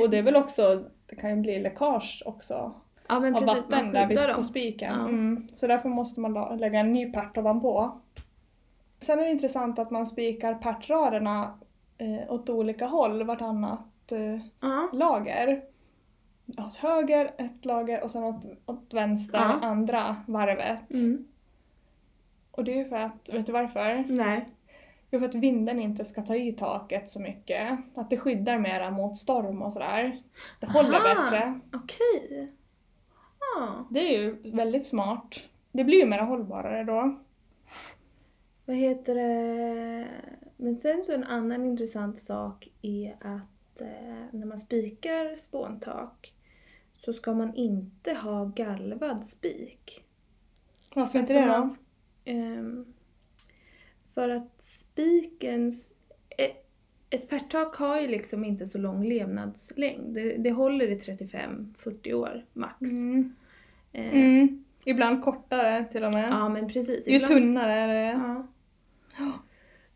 Och 0.00 0.10
det 0.10 0.18
är 0.18 0.22
väl 0.22 0.36
också, 0.36 0.84
det 1.06 1.16
kan 1.16 1.30
ju 1.30 1.36
bli 1.36 1.60
läckage 1.60 2.22
också 2.26 2.74
Ja 3.10 3.20
men 3.20 3.34
av 3.34 3.40
precis, 3.40 3.70
vatten 3.70 3.92
där 3.92 4.06
vid, 4.06 4.18
på 4.34 4.42
spiken. 4.42 4.94
Ja. 4.98 5.08
Mm. 5.08 5.48
Så 5.52 5.66
därför 5.66 5.88
måste 5.88 6.20
man 6.20 6.58
lägga 6.58 6.80
en 6.80 6.92
ny 6.92 7.12
pärt 7.12 7.38
ovanpå. 7.38 8.00
Sen 9.00 9.18
är 9.18 9.24
det 9.24 9.30
intressant 9.30 9.78
att 9.78 9.90
man 9.90 10.06
spikar 10.06 10.54
pärtraderna 10.54 11.58
eh, 11.98 12.32
åt 12.32 12.48
olika 12.50 12.86
håll, 12.86 13.22
vartannat 13.22 14.12
eh, 14.12 14.40
Ja. 14.60 14.88
lager. 14.92 15.62
Åt 16.58 16.76
höger 16.76 17.30
ett 17.38 17.64
lager 17.64 18.04
och 18.04 18.10
sen 18.10 18.24
åt, 18.24 18.44
åt 18.66 18.94
vänster 18.94 19.38
Ja. 19.38 19.58
andra 19.62 20.16
varvet. 20.28 20.90
Mm. 20.90 21.26
Och 22.50 22.64
det 22.64 22.72
är 22.72 22.76
ju 22.76 22.88
för 22.88 22.96
att, 22.96 23.28
vet 23.32 23.46
du 23.46 23.52
varför? 23.52 24.04
Nej. 24.08 24.48
Det 25.10 25.16
är 25.16 25.20
för 25.20 25.28
att 25.28 25.34
vinden 25.34 25.80
inte 25.80 26.04
ska 26.04 26.22
ta 26.22 26.34
i 26.36 26.52
taket 26.52 27.10
så 27.10 27.20
mycket. 27.20 27.78
Att 27.94 28.10
det 28.10 28.16
skyddar 28.16 28.58
mera 28.58 28.90
mot 28.90 29.18
storm 29.18 29.62
och 29.62 29.72
sådär. 29.72 30.22
Det 30.60 30.66
håller 30.66 30.94
Aha. 31.00 31.14
bättre. 31.22 31.60
Okej. 31.72 32.52
Ja. 33.56 33.86
Det 33.90 34.00
är 34.00 34.18
ju 34.18 34.52
väldigt 34.52 34.86
smart. 34.86 35.40
Det 35.72 35.84
blir 35.84 35.98
ju 35.98 36.06
mera 36.06 36.22
hållbarare 36.22 36.84
då. 36.84 37.18
Vad 38.70 38.78
heter 38.78 39.14
det? 39.14 40.06
Men 40.56 40.76
sen 40.76 41.04
så 41.04 41.12
en 41.12 41.24
annan 41.24 41.64
intressant 41.66 42.18
sak 42.18 42.68
är 42.82 43.16
att 43.20 43.80
eh, 43.80 44.24
när 44.30 44.46
man 44.46 44.60
spikar 44.60 45.36
spåntak 45.36 46.32
så 46.96 47.12
ska 47.12 47.34
man 47.34 47.54
inte 47.54 48.14
ha 48.14 48.44
galvad 48.44 49.26
spik. 49.28 50.04
Varför 50.94 51.18
inte 51.18 51.34
Alltså 51.40 51.46
det 51.50 51.56
då? 51.56 51.58
man- 51.58 51.76
ehm, 52.58 52.86
För 54.14 54.28
att 54.28 54.64
spikens... 54.64 55.88
Ett, 56.38 56.66
ett 57.10 57.28
pärttak 57.28 57.76
har 57.76 58.00
ju 58.00 58.08
liksom 58.08 58.44
inte 58.44 58.66
så 58.66 58.78
lång 58.78 59.04
levnadslängd. 59.04 60.14
Det, 60.14 60.36
det 60.36 60.50
håller 60.50 60.90
i 60.90 60.98
35-40 60.98 62.12
år 62.12 62.44
max. 62.52 62.80
Mm. 62.80 63.34
Eh, 63.92 64.14
Mm. 64.14 64.64
Ibland 64.84 65.24
kortare 65.24 65.84
till 65.84 66.04
och 66.04 66.12
med. 66.12 66.28
Ja 66.30 66.48
men 66.48 66.68
precis. 66.68 67.08
Ju 67.08 67.18
tunnare 67.18 67.72
är 67.72 67.88
det. 67.88 68.10
Ja. 68.22 68.46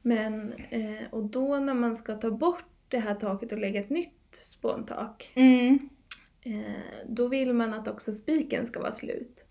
Men, 0.02 0.52
eh, 0.71 1.04
och 1.11 1.23
då 1.25 1.59
när 1.59 1.75
man 1.75 1.97
ska 1.97 2.14
ta 2.14 2.31
bort 2.31 2.64
det 2.88 2.99
här 2.99 3.14
taket 3.14 3.52
och 3.52 3.59
lägga 3.59 3.81
ett 3.81 3.90
nytt 3.90 4.38
spåntak, 4.43 5.33
Mm. 5.35 5.78
eh, 6.43 6.62
då 7.09 7.28
vill 7.28 7.52
man 7.52 7.75
att 7.75 7.88
också 7.88 8.12
spiken 8.12 8.66
ska 8.66 8.81
vara 8.81 8.93
slut. 8.93 9.45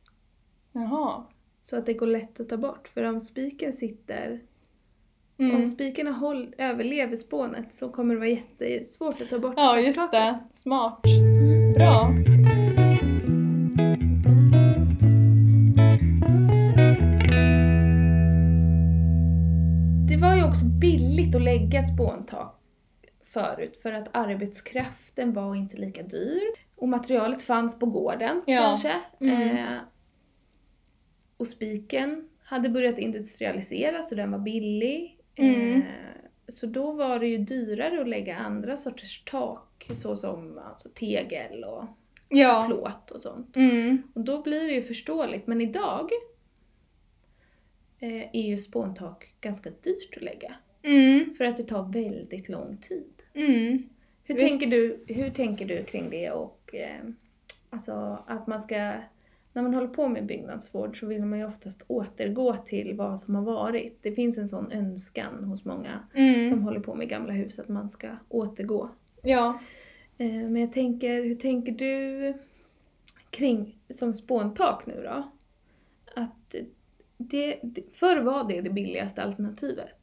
Jaha. 0.72 1.24
Så 1.62 1.78
att 1.78 1.86
det 1.86 1.94
går 1.94 2.08
lätt 2.08 2.40
att 2.40 2.50
ta 2.50 2.58
bort. 2.58 2.88
För 2.88 3.04
om 3.04 3.20
spiken 3.20 3.74
sitter, 3.74 4.40
Mm. 5.38 5.56
om 5.56 5.66
spiken 5.66 6.08
håll, 6.08 6.56
överlever 6.58 7.18
spånet 7.18 7.74
så 7.74 7.90
kommer 7.90 8.14
det 8.14 8.20
vara 8.20 8.30
jättesvårt 8.30 9.22
att 9.22 9.30
ta 9.30 9.40
bort 9.40 9.54
Ja, 9.58 9.80
just 9.80 9.98
taket. 10.00 10.12
det. 10.12 10.40
Smart. 10.60 11.02
Bra. 11.76 12.10
Billigt 21.16 21.36
att 21.36 21.42
lägga 21.42 21.80
ett 21.80 21.94
spåntak 21.94 22.60
förut 23.24 23.80
för 23.82 23.92
att 23.94 24.08
arbetskraften 24.12 25.34
var 25.34 25.56
inte 25.56 25.78
lika 25.78 26.04
dyr. 26.04 26.42
Och 26.76 26.90
materialet 26.90 27.44
fanns 27.44 27.80
på 27.80 27.86
gården 27.86 28.42
Ja. 28.46 28.62
kanske. 28.62 29.02
Mm. 29.20 29.58
Eh, 29.58 29.80
och 31.38 31.48
spiken 31.48 32.30
hade 32.44 32.70
börjat 32.70 32.98
industrialiseras 32.98 34.10
så 34.10 34.16
den 34.16 34.32
var 34.32 34.40
billig. 34.40 35.18
Mm. 35.36 35.76
Eh, 35.82 35.84
så 36.48 36.68
då 36.68 36.92
var 36.92 37.20
det 37.20 37.28
ju 37.28 37.38
dyrare 37.38 38.02
att 38.02 38.08
lägga 38.08 38.38
andra 38.38 38.78
sorters 38.78 39.24
tak 39.26 39.90
såsom 39.94 40.58
alltså, 40.58 40.90
tegel 40.90 41.64
och 41.64 41.86
Ja. 42.30 42.66
plåt 42.68 43.12
och 43.12 43.22
sånt. 43.22 43.56
Mm. 43.56 44.04
Och 44.16 44.22
då 44.22 44.42
blir 44.42 44.62
det 44.68 44.74
ju 44.74 44.84
förståeligt. 44.84 45.48
Men 45.48 45.62
idag 45.62 46.10
eh, 48.00 48.22
är 48.36 48.42
ju 48.48 48.58
spåntak 48.58 49.36
ganska 49.42 49.70
dyrt 49.70 50.18
att 50.18 50.24
lägga. 50.24 50.56
Mm. 50.84 51.36
För 51.38 51.46
att 51.46 51.58
det 51.58 51.64
tar 51.64 51.84
väldigt 51.84 52.50
lång 52.50 52.78
tid. 52.78 53.14
Mm. 53.34 53.84
Hur, 54.24 54.36
Visst. 54.36 54.48
tänker 54.48 54.68
du, 54.68 55.04
hur 55.08 55.30
tänker 55.30 55.66
du 55.66 55.84
kring 55.84 56.10
det 56.10 56.32
och 56.32 56.76
eh, 56.76 57.04
alltså 57.70 58.24
att 58.28 58.48
man 58.48 58.62
ska, 58.62 58.76
när 59.54 59.62
man 59.62 59.74
håller 59.74 59.88
på 59.88 60.08
med 60.08 60.26
byggnadsvård 60.26 61.00
så 61.00 61.06
vill 61.06 61.26
man 61.26 61.40
ju 61.40 61.46
oftast 61.46 61.82
återgå 61.88 62.56
till 62.56 62.94
vad 62.96 63.20
som 63.20 63.36
har 63.36 63.42
varit. 63.44 63.98
Det 64.02 64.12
finns 64.12 64.38
en 64.38 64.50
sån 64.50 64.72
önskan 64.72 65.44
hos 65.44 65.66
många 65.66 66.00
Mm. 66.14 66.50
som 66.50 66.64
håller 66.64 66.80
på 66.80 66.96
med 66.96 67.10
gamla 67.10 67.34
hus 67.34 67.60
att 67.60 67.70
man 67.70 67.90
ska 67.90 68.08
återgå. 68.30 68.90
Ja. 69.24 69.60
Eh, 70.18 70.28
men 70.32 70.56
jag 70.56 70.74
tänker, 70.74 71.24
hur 71.24 71.36
tänker 71.36 71.72
du 71.72 72.34
kring, 73.30 73.78
som 73.90 74.14
spåntak 74.14 74.86
nu 74.86 75.02
då? 75.04 75.32
Att 76.22 76.56
det, 77.18 77.60
det, 77.62 77.84
förr 77.94 78.22
var 78.22 78.44
det 78.48 78.62
det 78.62 78.70
billigaste 78.70 79.24
alternativet. 79.24 80.03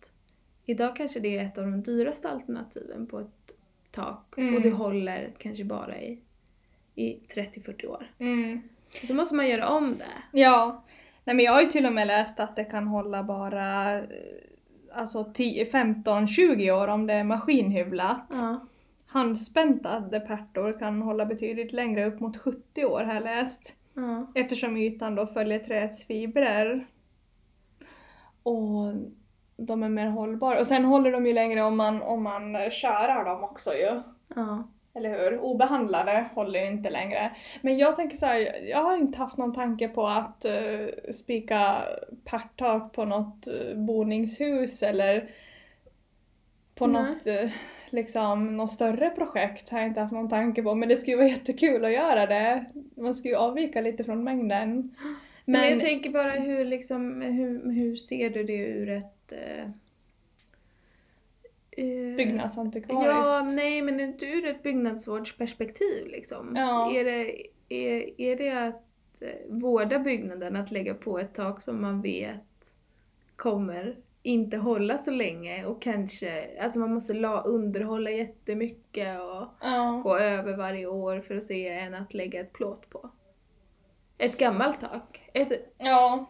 Idag 0.67 0.97
kanske 0.97 1.21
det 1.21 1.39
är 1.39 1.45
ett 1.45 1.59
av 1.59 1.65
de 1.65 1.83
dyraste 1.83 2.29
alternativen 2.31 3.07
på 3.07 3.19
ett 3.21 3.27
tak 3.91 4.35
Mm. 4.39 4.55
och 4.55 4.63
det 4.63 4.71
håller 4.71 5.33
kanske 5.39 5.65
bara 5.65 5.99
i, 6.01 6.19
i 6.95 7.19
30-40 7.35 7.87
år. 7.87 8.11
Mm. 8.19 8.61
Så 9.07 9.15
måste 9.15 9.35
man 9.35 9.49
göra 9.49 9.69
om 9.69 9.99
det. 9.99 10.39
Ja. 10.41 10.85
Nej 11.25 11.37
men 11.37 11.45
jag 11.45 11.53
har 11.53 11.61
ju 11.63 11.69
till 11.69 11.87
och 11.87 11.93
med 11.93 12.07
läst 12.07 12.41
att 12.41 12.57
det 12.57 12.65
kan 12.65 12.87
hålla 12.87 13.23
bara 13.23 13.99
eh, 13.99 14.05
alltså 14.93 15.25
10, 15.35 15.67
15, 15.67 16.29
20 16.29 16.71
år 16.73 16.89
om 16.89 17.07
det 17.07 17.15
är 17.15 17.25
maskinhyvlat. 17.25 18.27
Ja. 18.31 18.67
Handspäntade 19.07 20.21
pärtor 20.21 20.79
kan 20.79 21.03
hålla 21.03 21.27
betydligt 21.27 21.73
längre, 21.73 22.07
upp 22.07 22.21
mot 22.21 22.37
70 22.37 22.85
år 22.85 23.01
har 23.05 23.15
jag 23.15 23.23
läst. 23.25 23.77
ja. 23.95 24.27
Eftersom 24.35 24.77
ytan 24.77 25.15
då 25.15 25.27
följer 25.27 25.59
träets 25.59 26.05
fibrer. 26.05 26.87
Och 28.43 28.95
de 29.67 29.83
är 29.83 29.89
mer 29.89 30.07
hållbara. 30.07 30.61
Och 30.61 30.67
sen 30.67 30.85
håller 30.85 31.13
de 31.13 31.27
ju 31.27 31.33
längre 31.33 31.63
om 31.63 31.77
man, 31.77 32.03
om 32.03 32.23
man 32.23 32.71
kärar 32.71 33.25
dem 33.25 33.45
också 33.45 33.71
ju. 33.71 34.01
ja. 34.35 34.69
Eller 34.95 35.11
hur? 35.11 35.39
Obehandlade 35.39 36.25
håller 36.35 36.61
ju 36.61 36.67
inte 36.67 36.91
längre. 36.91 37.31
Men 37.61 37.79
jag 37.79 37.97
tänker 37.97 38.17
så 38.17 38.27
här, 38.27 38.69
jag 38.69 38.83
har 38.83 38.97
inte 38.97 39.19
haft 39.19 39.37
någon 39.37 39.55
tanke 39.55 39.89
på 39.89 40.07
att 40.07 40.47
uh, 40.47 41.13
spika 41.13 41.77
pärttak 42.25 42.93
på 42.93 43.05
något 43.05 43.47
uh, 43.47 43.77
boningshus 43.77 44.83
eller 44.83 45.31
på 46.81 46.87
Nej. 46.87 47.03
något, 47.03 47.27
eh, 47.27 47.51
liksom, 47.91 48.57
något 48.57 48.71
större 48.71 49.11
projekt 49.11 49.71
har 49.71 49.79
jag 49.79 49.89
inte 49.89 50.01
haft 50.01 50.13
någon 50.13 50.29
tanke 50.29 50.63
på. 50.63 50.75
Men 50.75 50.89
det 50.89 50.97
skulle 50.97 51.13
ju 51.13 51.19
vara 51.19 51.29
jättekul 51.29 51.85
att 51.85 51.93
göra 51.93 52.27
det. 52.27 52.65
Man 52.97 53.15
skulle 53.15 53.35
ju 53.35 53.41
avvika 53.41 53.81
lite 53.81 54.05
från 54.05 54.25
mängden. 54.25 54.97
Men, 55.45 55.61
Men, 55.61 55.71
jag 55.71 55.81
tänker 55.81 56.11
bara 56.11 56.33
hur, 56.33 56.65
liksom, 56.65 57.21
hur, 57.21 57.73
hur 57.73 57.97
ser 57.97 58.31
du 58.31 58.45
det 58.45 58.57
ur 58.57 58.91
ett... 58.91 59.20
Eh, 59.33 59.65
eh, 61.71 62.17
byggnadsantikvariskt. 62.17 63.09
Ja, 63.09 63.43
nej 63.43 63.83
men 63.83 64.01
inte 64.01 64.27
ur 64.27 64.47
ett 64.47 64.63
byggnadsvårdsperspektiv 64.63 66.07
liksom. 66.07 66.57
Ja. 66.57 66.93
Är, 66.93 67.05
det, 67.05 67.47
är, 67.69 68.21
är 68.21 68.37
det 68.37 68.51
att 68.51 68.85
eh, 69.21 69.29
vårda 69.49 69.99
byggnaden, 69.99 70.57
att 70.57 70.71
lägga 70.71 70.95
på 70.95 71.19
ett 71.19 71.35
tak 71.35 71.63
som 71.63 71.81
man 71.81 72.03
vet 72.03 72.41
kommer 73.37 73.97
inte 74.23 74.57
hålla 74.57 74.99
så 74.99 75.11
länge 75.11 75.67
och 75.67 75.83
kanske, 75.83 76.61
alltså 76.63 76.79
man 76.79 76.95
måste 76.95 77.15
la, 77.15 77.43
underhålla 77.43 78.11
jättemycket 78.11 79.21
och 79.21 79.49
ja. 79.61 80.01
gå 80.05 80.19
över 80.19 80.57
varje 80.57 80.87
år 80.87 81.21
för 81.21 81.37
att 81.37 81.45
se 81.45 81.69
än 81.69 81.95
att 81.95 82.15
lägga 82.15 82.41
ett 82.41 82.53
plåt 82.53 82.91
på. 82.91 83.11
Ett 84.19 84.39
gammalt 84.39 84.81
tak. 84.81 85.31
Ett, 85.35 85.75
Ja. 85.79 86.27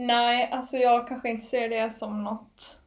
Nej, 0.00 0.48
alltså 0.52 0.76
jag 0.76 1.08
kanske 1.08 1.28
inte 1.28 1.46
ser 1.46 1.68
det 1.68 1.90
som 1.90 2.24
något 2.24 2.78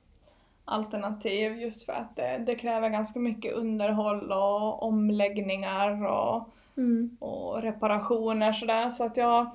alternativ 0.65 1.57
just 1.57 1.85
för 1.85 1.93
att 1.93 2.15
det, 2.15 2.43
det 2.45 2.55
kräver 2.55 2.89
ganska 2.89 3.19
mycket 3.19 3.53
underhåll 3.53 4.31
och 4.31 4.83
omläggningar 4.83 6.05
och, 6.05 6.49
mm. 6.77 7.17
och 7.19 7.61
reparationer 7.61 8.53
sådär 8.53 8.89
så 8.89 9.05
att 9.05 9.17
jag 9.17 9.51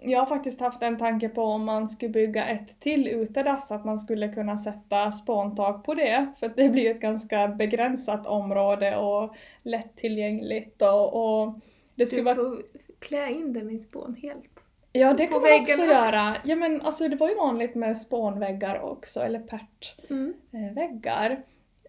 jag 0.00 0.18
har 0.18 0.26
faktiskt 0.26 0.60
haft 0.60 0.82
en 0.82 0.98
tanke 0.98 1.28
på 1.28 1.42
om 1.42 1.64
man 1.64 1.88
skulle 1.88 2.08
bygga 2.08 2.46
ett 2.46 2.80
till 2.80 3.08
utedass, 3.08 3.72
att 3.72 3.84
man 3.84 3.98
skulle 3.98 4.28
kunna 4.28 4.58
sätta 4.58 5.12
spåntak 5.12 5.84
på 5.84 5.94
det. 5.94 6.32
För 6.36 6.48
det 6.56 6.68
blir 6.68 6.82
ju 6.82 6.90
ett 6.90 7.00
ganska 7.00 7.48
begränsat 7.48 8.26
område 8.26 8.96
och 8.96 9.36
lättillgängligt 9.62 10.82
och, 10.82 11.14
och 11.14 11.54
det 11.94 12.06
skulle 12.06 12.20
Du 12.20 12.24
vara 12.24 12.36
får 12.36 12.62
klä 12.98 13.30
in 13.30 13.52
den 13.52 13.70
i 13.70 13.80
spån 13.80 14.14
helt. 14.22 14.57
Ja, 14.98 15.12
det 15.12 15.26
kan 15.26 15.42
man 15.42 15.52
också 15.60 15.72
väggarna. 15.76 15.92
göra. 15.92 16.36
Ja, 16.44 16.56
men 16.56 16.82
alltså 16.82 17.08
det 17.08 17.16
var 17.16 17.28
ju 17.28 17.34
vanligt 17.34 17.74
med 17.74 17.96
spånväggar 17.96 18.80
också, 18.80 19.20
eller 19.20 19.38
Mm. 19.38 20.34
pärtväggar. 20.50 21.42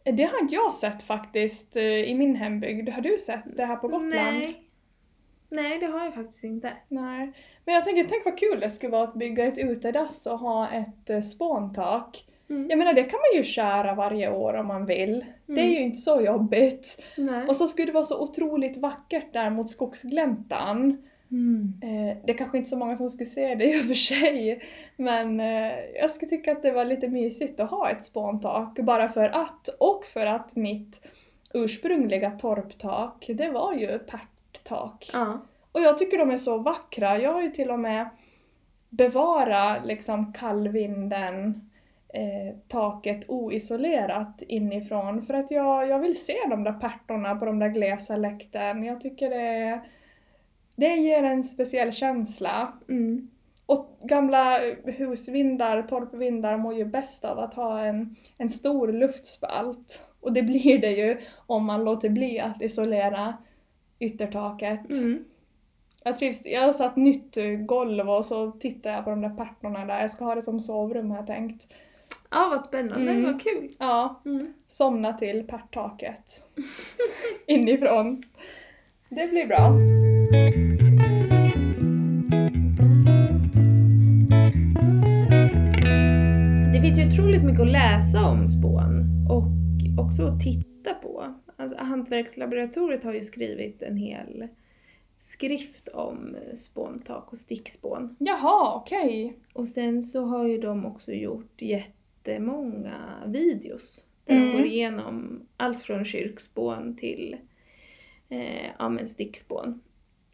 Det 0.04 0.24
har 0.24 0.42
inte 0.42 0.56
jag 0.56 0.74
sett 0.74 1.04
faktiskt 1.04 1.76
eh, 1.76 1.84
i 1.84 2.16
min 2.16 2.36
hembygd. 2.36 2.90
Har 2.90 3.02
du 3.02 3.18
sett 3.18 3.44
det 3.58 3.66
här 3.66 3.76
på 3.76 3.88
Gotland? 3.88 4.14
Nej. 4.14 4.64
Nej, 5.50 5.80
det 5.80 5.86
har 5.86 6.06
jag 6.06 6.14
faktiskt 6.14 6.44
inte. 6.44 6.74
Nej. 6.88 7.32
Men 7.66 7.76
jag 7.76 7.86
tänker, 7.86 8.04
tänk 8.04 8.26
vad 8.26 8.38
kul 8.40 8.60
det 8.60 8.70
skulle 8.70 8.92
vara 8.92 9.04
att 9.04 9.14
bygga 9.14 9.46
ett 9.46 9.58
utedass 9.58 10.26
och 10.26 10.40
ha 10.40 10.70
ett 10.70 11.10
eh, 11.10 11.22
spåntak. 11.22 12.26
Mm. 12.50 12.70
Jag 12.70 12.78
menar, 12.80 12.94
det 12.94 13.04
kan 13.04 13.20
man 13.20 13.38
ju 13.38 13.44
köra 13.44 13.96
varje 13.96 14.32
år 14.32 14.54
om 14.54 14.68
man 14.68 14.86
vill. 14.86 15.26
Det 15.46 15.54
är 15.54 15.58
Mm. 15.66 15.72
ju 15.72 15.80
inte 15.80 15.98
så 15.98 16.22
jobbigt. 16.22 17.02
Nej. 17.18 17.48
Och 17.48 17.56
så 17.56 17.68
skulle 17.68 17.86
det 17.86 17.92
vara 17.92 18.04
så 18.04 18.24
otroligt 18.24 18.78
vackert 18.78 19.34
där 19.34 19.50
mot 19.50 19.70
skogsgläntan. 19.70 20.98
Mm. 21.32 21.74
Eh, 21.82 22.18
det 22.26 22.32
är 22.32 22.38
kanske 22.38 22.58
inte 22.58 22.70
så 22.70 22.78
många 22.78 22.96
som 22.96 23.10
skulle 23.10 23.26
se 23.26 23.56
det 23.56 23.76
i 23.76 23.82
och 23.82 23.86
för 23.86 23.94
sig, 23.94 24.62
men 24.96 25.40
eh, 25.40 25.74
jag 26.02 26.12
skulle 26.12 26.30
tycka 26.30 26.52
att 26.52 26.62
det 26.62 26.72
var 26.72 26.86
lite 26.86 27.08
mysigt 27.08 27.60
att 27.60 27.70
ha 27.70 27.90
ett 27.90 28.06
spåntak 28.06 28.80
bara 28.80 29.10
för 29.10 29.30
att, 29.30 29.68
och 29.80 30.06
för 30.06 30.26
att 30.26 30.56
mitt 30.56 31.02
ursprungliga 31.54 32.32
torptak, 32.32 33.30
det 33.34 33.50
var 33.50 33.74
ju 33.74 34.00
pärttak. 34.00 35.10
Ja. 35.14 35.42
Och 35.72 35.82
jag 35.82 35.98
tycker 35.98 36.18
de 36.18 36.32
är 36.32 36.38
så 36.38 36.58
vackra, 36.58 37.22
jag 37.22 37.34
har 37.34 37.42
ju 37.42 37.50
till 37.50 37.72
och 37.72 37.80
med 37.80 38.10
bevarat 38.90 39.86
liksom 39.86 40.34
kallvinden 40.34 41.70
eh, 42.14 42.56
taket 42.68 43.30
oisolerat 43.30 44.42
inifrån 44.42 45.26
för 45.26 45.34
att 45.34 45.52
jag, 45.52 45.90
jag 45.90 46.00
vill 46.00 46.26
se 46.26 46.38
de 46.50 46.64
där 46.64 46.74
pärtorna 46.74 47.36
på 47.36 47.46
de 47.46 47.60
där 47.60 47.70
glesa 47.70 48.16
läkten. 48.16 48.84
Jag 48.84 49.02
tycker 49.02 49.30
det, 49.30 49.82
det 50.80 50.96
ger 50.96 51.24
en 51.24 51.44
speciell 51.44 51.92
känsla. 51.92 52.74
Mm. 52.90 53.30
Och 53.66 54.00
gamla 54.04 54.60
husvindar, 54.86 55.82
torpvindar 55.82 56.58
mår 56.58 56.74
ju 56.74 56.86
bäst 56.86 57.26
av 57.26 57.40
att 57.40 57.54
ha 57.54 57.82
en, 57.82 58.16
en 58.38 58.50
stor 58.50 58.88
luftspalt. 58.94 60.06
Och 60.20 60.34
det 60.34 60.44
blir 60.44 60.80
det 60.80 60.92
ju 60.92 61.18
om 61.48 61.66
man 61.66 61.84
låter 61.84 62.10
bli 62.10 62.40
att 62.40 62.62
isolera 62.62 63.38
yttertaket. 64.00 64.92
Mm. 64.92 65.24
Jag 66.04 66.18
trivs, 66.18 66.42
jag 66.46 66.62
har 66.62 66.74
satt 66.74 66.96
nytt 66.96 67.38
golv 67.60 68.10
och 68.10 68.26
så 68.26 68.52
tittar 68.52 68.90
jag 68.92 69.04
på 69.04 69.10
de 69.10 69.22
där 69.22 69.30
pärtorna 69.30 69.86
där. 69.86 70.02
Jag 70.02 70.12
ska 70.12 70.26
ha 70.26 70.36
det 70.36 70.42
som 70.42 70.60
sovrum 70.60 71.12
har 71.12 71.18
jag 71.18 71.28
tänkt. 71.28 71.74
Ja, 72.32 72.48
vad 72.52 72.66
spännande. 72.66 73.12
Mm. 73.12 73.24
Vad 73.32 73.42
kul. 73.42 73.76
Ja, 73.80 74.22
Mm. 74.26 74.54
somna 74.68 75.14
till 75.14 75.48
pärttaket. 75.48 76.48
Inifrån. 77.48 78.24
Det 79.10 79.28
blir 79.28 79.48
bra. 79.48 79.72
Finns 87.00 87.18
ju 87.18 87.22
otroligt 87.22 87.44
mycket 87.44 87.62
att 87.62 87.72
läsa 87.72 88.26
om 88.26 88.48
spån 88.48 89.06
och 89.30 89.44
också 90.06 90.24
att 90.24 90.42
titta 90.42 90.94
på. 90.94 91.34
Alltså, 91.56 91.78
Hantverkslaboratoriet 91.78 93.04
har 93.04 93.14
ju 93.14 93.24
skrivit 93.24 93.82
en 93.82 93.98
hel 93.98 94.48
skrift 95.20 95.88
om 95.88 96.36
spåntak 96.56 97.32
och 97.32 97.38
stickspån. 97.38 98.16
Jaha, 98.20 98.76
okej. 98.76 99.40
Och 99.54 99.68
sen 99.70 100.04
så 100.04 100.26
har 100.26 100.48
ju 100.48 100.58
de 100.58 100.86
också 100.86 101.12
gjort 101.12 101.62
jättemånga 101.62 102.98
videos 103.26 104.02
där 104.26 104.36
Mm. 104.36 104.48
de 104.52 104.58
går 104.58 104.66
igenom 104.66 105.42
allt 105.58 105.80
från 105.82 106.06
kyrkspån 106.06 106.96
till 106.96 107.36
eh, 108.30 108.66
ja, 108.80 108.90
men 108.90 109.08
stickspån. 109.08 109.82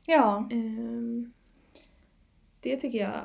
Ja. 0.08 0.50
Ehm, 0.52 1.34
det 2.60 2.78
tycker 2.78 3.00
jag 3.00 3.22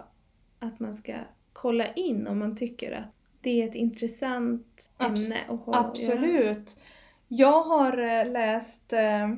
att 0.59 0.81
man 0.81 0.95
ska 0.95 1.15
kolla 1.53 1.93
in 1.93 2.27
om 2.27 2.39
man 2.39 2.57
tycker 2.57 2.93
att 2.93 3.20
det 3.41 3.63
är 3.63 3.69
ett 3.69 3.75
intressant 3.75 4.67
Abs- 4.99 5.25
ämne 5.25 5.41
att 5.49 5.61
ha 5.61 5.75
att 5.75 5.99
göra. 5.99 6.19
Absolut. 6.19 6.77
Jag 7.29 7.63
har 7.63 7.99
eh, 7.99 8.31
läst 8.31 8.93
eh, 8.93 9.31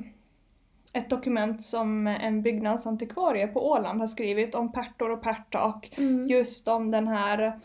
ett 0.93 1.09
dokument 1.09 1.61
som 1.61 2.07
en 2.07 2.41
byggnadsantikvarie 2.41 3.47
på 3.47 3.69
Åland 3.71 3.99
har 3.99 4.07
skrivit 4.07 4.55
om 4.55 4.71
pärtor 4.71 5.11
och 5.11 5.21
pärttak. 5.23 5.93
Mm. 5.97 6.27
Just 6.27 6.67
om 6.67 6.91
den 6.91 7.07
här 7.07 7.59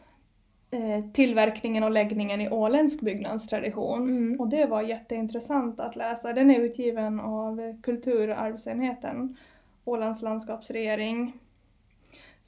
eh, 0.71 1.11
tillverkningen 1.13 1.85
och 1.85 1.91
läggningen 1.91 2.41
i 2.41 2.51
åländsk 2.51 3.01
byggnadstradition. 3.01 4.03
Mm. 4.03 4.41
Och 4.41 4.49
det 4.49 4.67
var 4.67 4.83
jätteintressant 4.83 5.81
att 5.81 5.97
läsa. 5.97 6.33
Den 6.33 6.51
är 6.51 6.61
utgiven 6.61 7.21
av 7.21 7.83
Kulturarvsenheten, 7.83 9.37
Ålands 9.85 10.23
landskapsregering. 10.23 11.33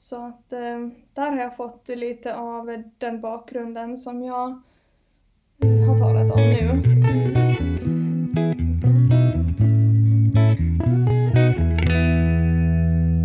Så 0.01 0.15
att 0.25 0.53
eh, 0.53 0.87
där 1.13 1.31
har 1.31 1.37
jag 1.37 1.55
fått 1.55 1.87
lite 1.89 2.35
av 2.35 2.83
den 2.97 3.21
bakgrunden 3.21 3.97
som 3.97 4.23
jag 4.23 4.49
eh, 5.63 5.87
har 5.89 5.97
talat 5.97 6.33
om 6.35 6.41
nu. 6.41 6.81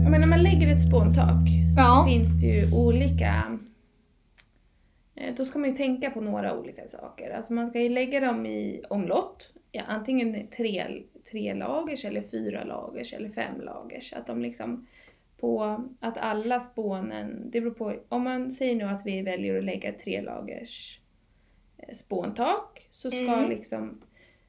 Jag 0.02 0.10
menar, 0.10 0.18
när 0.18 0.26
man 0.26 0.42
lägger 0.42 0.76
ett 0.76 0.88
spåntak 0.88 1.48
Ja. 1.76 2.04
finns 2.08 2.40
det 2.40 2.46
ju 2.46 2.72
olika... 2.72 3.58
eh, 5.14 5.34
Då 5.36 5.44
ska 5.44 5.58
man 5.58 5.70
ju 5.70 5.76
tänka 5.76 6.10
på 6.10 6.20
några 6.20 6.58
olika 6.58 6.88
saker. 6.88 7.30
Alltså 7.36 7.52
man 7.52 7.70
ska 7.70 7.80
ju 7.80 7.88
lägga 7.88 8.20
dem 8.20 8.46
i 8.46 8.82
omlott. 8.90 9.48
Ja, 9.72 9.82
antingen 9.88 10.46
tre, 10.56 10.86
tre 11.30 11.54
lagers 11.54 12.04
eller 12.04 12.22
fyra 12.22 12.64
lagers 12.64 13.12
eller 13.12 13.28
fem 13.28 13.60
lagers. 13.60 14.12
Att 14.12 14.26
de 14.26 14.42
liksom 14.42 14.86
på 15.40 15.84
att 16.00 16.18
alla 16.18 16.60
spånen, 16.60 17.50
det 17.50 17.60
beror 17.60 17.74
på, 17.74 17.94
om 18.08 18.22
man 18.24 18.52
säger 18.52 18.74
nu 18.74 18.84
att 18.84 19.06
vi 19.06 19.22
väljer 19.22 19.58
att 19.58 19.64
lägga 19.64 19.92
tre 19.92 20.20
lagers 20.22 21.00
eh, 21.78 21.94
spåntak 21.94 22.88
så 22.90 23.10
ska 23.10 23.18
Mm. 23.20 23.50
liksom 23.50 24.02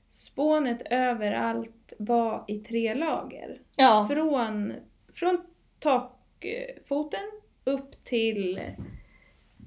spånet 0.07 0.81
överallt 0.89 1.93
vara 1.99 2.43
i 2.47 2.59
tre 2.59 2.93
lager. 2.95 3.61
Ja. 3.75 4.07
Från, 4.11 4.73
från 5.13 5.41
takfoten 5.79 7.31
upp 7.63 8.03
till 8.03 8.61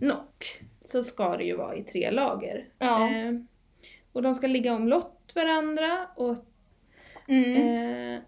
nock 0.00 0.60
så 0.84 1.04
ska 1.04 1.36
det 1.36 1.44
ju 1.44 1.56
vara 1.56 1.76
i 1.76 1.82
tre 1.84 2.10
lager. 2.10 2.68
Ja. 2.78 3.10
Eh, 3.10 3.32
och 4.12 4.22
de 4.22 4.34
ska 4.34 4.46
ligga 4.46 4.74
omlott 4.74 5.32
varandra 5.34 6.06
och, 6.16 6.36
Mm. 7.28 7.56
eh, 7.56 8.18
och 8.18 8.24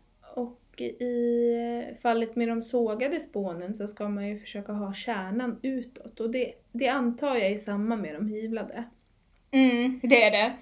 i 0.84 1.96
fallet 2.02 2.36
med 2.36 2.48
de 2.48 2.62
sågade 2.62 3.20
spånen 3.20 3.74
så 3.74 3.88
ska 3.88 4.08
man 4.08 4.28
ju 4.28 4.38
försöka 4.38 4.72
ha 4.72 4.92
kärnan 4.94 5.58
utåt 5.62 6.20
och 6.20 6.30
det, 6.30 6.52
det 6.72 6.88
antar 6.88 7.34
jag 7.36 7.50
är 7.50 7.58
samma 7.58 7.96
med 7.96 8.14
de 8.14 8.28
hyvlade. 8.28 8.84
Mm, 9.50 10.00
det 10.02 10.22
är 10.24 10.30
det. 10.30 10.52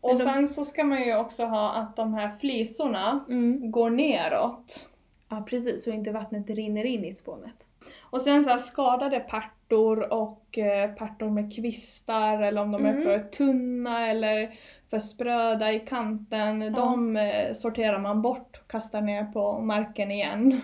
Och 0.00 0.10
de- 0.10 0.16
sen 0.16 0.48
så 0.48 0.64
ska 0.64 0.84
man 0.84 1.02
ju 1.04 1.16
också 1.16 1.44
ha 1.44 1.72
att 1.74 1.96
de 1.96 2.14
här 2.14 2.30
flisorna 2.40 3.24
går 3.60 3.90
neråt. 3.90 4.88
Ja 5.28 5.44
precis, 5.48 5.84
så 5.84 5.90
inte 5.90 6.10
vattnet 6.10 6.50
rinner 6.50 6.84
in 6.84 7.04
i 7.04 7.14
spånet. 7.14 7.66
Och 8.00 8.22
sen 8.22 8.44
så 8.44 8.58
skadade 8.58 9.20
pärtor 9.20 10.12
och 10.12 10.58
eh, 10.58 10.94
pärtor 10.94 11.30
med 11.30 11.54
kvistar 11.56 12.42
eller 12.42 12.62
om 12.62 12.72
de 12.72 12.86
är 12.86 12.90
Mm. 12.90 13.02
för 13.04 13.18
tunna 13.18 14.06
eller 14.08 14.58
för 14.90 14.98
spröda 14.98 15.72
i 15.72 15.80
kanten. 15.80 16.72
De 16.72 17.16
eh, 17.16 17.52
sorterar 17.52 17.98
man 17.98 18.22
bort 18.22 18.60
och 18.64 18.70
kastar 18.70 19.00
ner 19.02 19.24
på 19.24 19.60
marken 19.60 20.10
igen. 20.10 20.60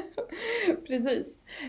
Precis. 0.86 1.26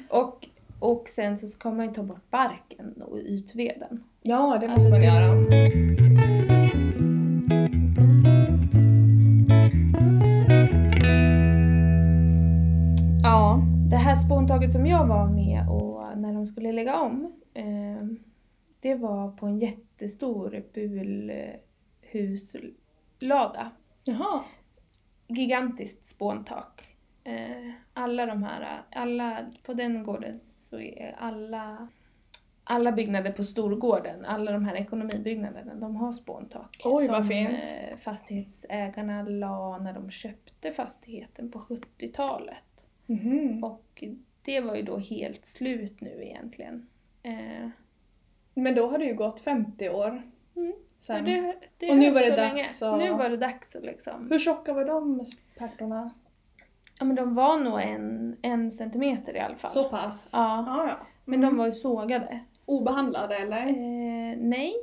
Och, 0.09 0.47
och 0.79 1.09
sen 1.09 1.37
så 1.37 1.47
ska 1.47 1.71
man 1.71 1.85
ju 1.87 1.93
ta 1.93 2.03
bort 2.03 2.29
barken 2.29 3.01
och 3.01 3.17
ytveden. 3.17 4.03
Ja, 4.21 4.57
det 4.61 4.67
Alltså, 4.67 4.89
måste 4.89 4.89
man 4.89 4.99
det- 4.99 5.05
göra. 5.05 6.45
Ja. 13.23 13.61
Det 13.89 13.95
här 13.95 14.15
spåntaget 14.15 14.71
som 14.73 14.85
jag 14.85 15.05
var 15.07 15.27
med 15.27 15.69
och 15.69 16.17
när 16.17 16.33
de 16.33 16.45
skulle 16.45 16.71
lägga 16.71 16.99
om, 16.99 17.31
eh, 17.53 18.05
det 18.79 18.95
var 18.95 19.31
på 19.31 19.45
en 19.45 19.57
jättestor 19.59 20.63
bulhuslada. 22.15 23.71
Jaha. 24.04 24.43
Gigantiskt 25.28 26.08
spåntak. 26.08 26.88
Eh, 27.23 27.71
alla 27.93 28.25
de 28.25 28.43
här, 28.43 28.82
alla, 28.91 29.51
på 29.63 29.73
den 29.73 30.04
gården 30.04 30.39
så 30.47 30.80
är 30.80 31.15
alla 31.19 31.88
alla 32.67 32.91
byggnader 32.91 33.32
på 33.32 33.43
storgården, 33.43 34.25
alla 34.25 34.51
de 34.51 34.65
här 34.65 34.75
ekonomibyggnaderna, 34.75 35.75
de 35.75 35.95
har 35.95 36.13
spåntak. 36.13 36.82
Oj, 36.84 37.08
vad 37.08 37.17
som 37.17 37.28
fint. 37.28 37.49
eh, 37.54 37.97
fastighetsägarna 37.97 39.23
la 39.23 39.78
när 39.78 39.93
de 39.93 40.12
köpte 40.12 40.71
fastigheten 40.73 41.51
på 41.51 41.60
70-talet. 41.60 42.86
Mhm. 43.06 43.63
Och 43.63 44.04
det 44.41 44.60
var 44.62 44.75
ju 44.75 44.82
då 44.82 44.97
helt 44.97 45.45
slut 45.45 46.01
nu 46.01 46.23
egentligen. 46.25 46.88
Eh, 47.23 47.69
Men 48.54 48.75
då 48.75 48.89
har 48.89 48.97
det 48.97 49.06
ju 49.06 49.15
gått 49.15 49.39
50 49.39 49.89
år. 49.89 50.21
Mm. 50.56 50.73
Sen. 51.07 51.25
det, 51.25 51.55
det 51.77 51.89
Och 51.91 51.97
nu 51.97 52.11
var 52.11 52.21
det 52.21 52.29
dags 52.35 52.81
länge. 52.81 52.93
att- 52.93 52.99
Nu 52.99 53.13
var 53.13 53.29
det 53.29 53.37
dags 53.37 53.75
liksom... 53.81 54.27
Hur 54.31 54.39
tjocka 54.39 54.73
var 54.73 54.85
de 54.85 55.25
pärtorna? 55.57 56.09
Ja 56.99 57.05
men 57.05 57.15
de 57.15 57.35
var 57.35 57.57
nog 57.59 57.81
en, 57.81 58.35
en 58.41 58.71
centimeter 58.71 59.35
i 59.35 59.39
alla 59.39 59.55
fall. 59.55 59.71
Så 59.71 59.89
pass? 59.89 60.31
Ja. 60.33 60.63
ja, 60.67 60.87
ja. 60.87 60.95
Men 61.25 61.41
de 61.41 61.57
var 61.57 61.65
ju 61.65 61.71
sågade. 61.71 62.39
Obehandlade 62.65 63.35
eller? 63.37 63.67
Eh, 63.67 64.37
nej, 64.37 64.73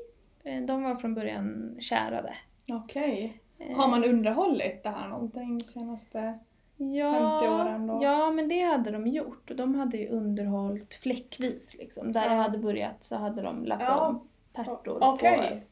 Eh, 0.44 0.62
de 0.62 0.82
var 0.82 0.94
från 0.94 1.14
början 1.14 1.76
kärade. 1.80 2.35
Okej. 2.72 3.40
Eh, 3.58 3.76
Har 3.76 3.88
man 3.88 4.04
underhållit 4.04 4.82
det 4.82 4.88
här 4.88 5.08
någonting 5.08 5.64
senaste... 5.64 6.38
ja, 6.76 7.38
50 7.40 7.48
åren 7.54 7.87
då? 7.87 7.98
Ja, 8.02 8.30
men 8.30 8.48
det 8.48 8.61
hade 8.62 8.90
de 8.90 9.06
gjort. 9.06 9.50
Och 9.50 9.56
de 9.56 9.74
hade 9.74 9.96
ju 9.96 10.08
underhållit 10.08 10.94
fläckvis 10.94 11.74
liksom. 11.74 12.12
Där 12.12 12.22
Ja. 12.22 12.28
det 12.28 12.35
hade 12.35 12.58
börjat 12.58 13.04
så 13.04 13.16
hade 13.16 13.42
de 13.42 13.64
lagt 13.64 13.82
Ja. 13.82 14.06
om 14.06 14.28
pärtor 14.52 14.98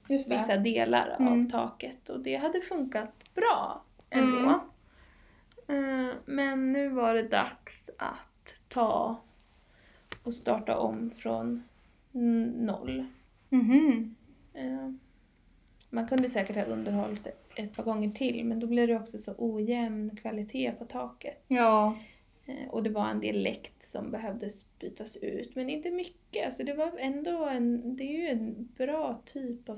just 0.09 0.29
på 0.29 0.35
vissa 0.35 0.57
delar 0.57 1.17
Mm. 1.21 1.47
av 1.47 1.51
taket. 1.51 2.09
Och 2.09 2.21
det 2.21 2.37
hade 2.37 2.61
funkat 2.61 3.35
bra 3.35 3.83
ändå. 4.11 4.61
Mm. 5.69 6.09
Eh, 6.09 6.15
men 6.25 6.73
nu 6.73 6.89
var 6.89 7.15
det 7.15 7.23
dags 7.29 7.91
att 7.99 8.55
ta 8.69 9.17
och 10.23 10.35
starta 10.35 10.79
om 10.79 11.11
från 11.11 11.63
noll. 12.57 13.07
Mhm. 13.49 14.15
Eh, 14.55 14.91
Man 15.93 16.09
kunde 16.09 16.29
säkert 16.29 16.57
ha 16.57 16.65
underhållit 16.65 17.27
ett 17.55 17.77
par 17.77 17.83
gånger 17.83 18.11
till 18.11 18.45
men 18.45 18.61
då 18.61 18.67
blev 18.67 18.89
det 18.89 18.97
också 18.97 19.19
så 19.19 19.35
ojämn 19.39 20.17
kvalitet 20.17 20.73
på 20.79 20.85
taket. 20.85 21.45
Ja. 21.49 21.97
Eh, 22.51 22.69
Och 22.69 22.83
det 22.83 22.91
var 22.91 23.09
en 23.09 23.21
del 23.21 23.43
läkt 23.43 23.87
som 23.89 24.11
behövde 24.11 24.51
bytas 24.81 25.17
ut 25.17 25.55
men 25.57 25.71
inte 25.71 25.91
mycket. 25.91 26.47
Alltså 26.47 26.65
det 26.65 26.75
var 26.75 26.99
ändå 26.99 27.45
en, 27.45 27.97
det 27.97 28.05
är 28.05 28.19
ju 28.19 28.27
en 28.29 28.69
bra 28.77 29.21
typ 29.27 29.69
av 29.69 29.77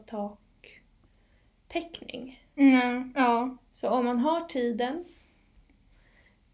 taktäckning. 1.69 2.41
Mm, 2.57 3.13
ja. 3.17 3.57
Så 3.73 3.89
om 3.89 4.05
man 4.05 4.19
har 4.19 4.41
tiden 4.41 5.05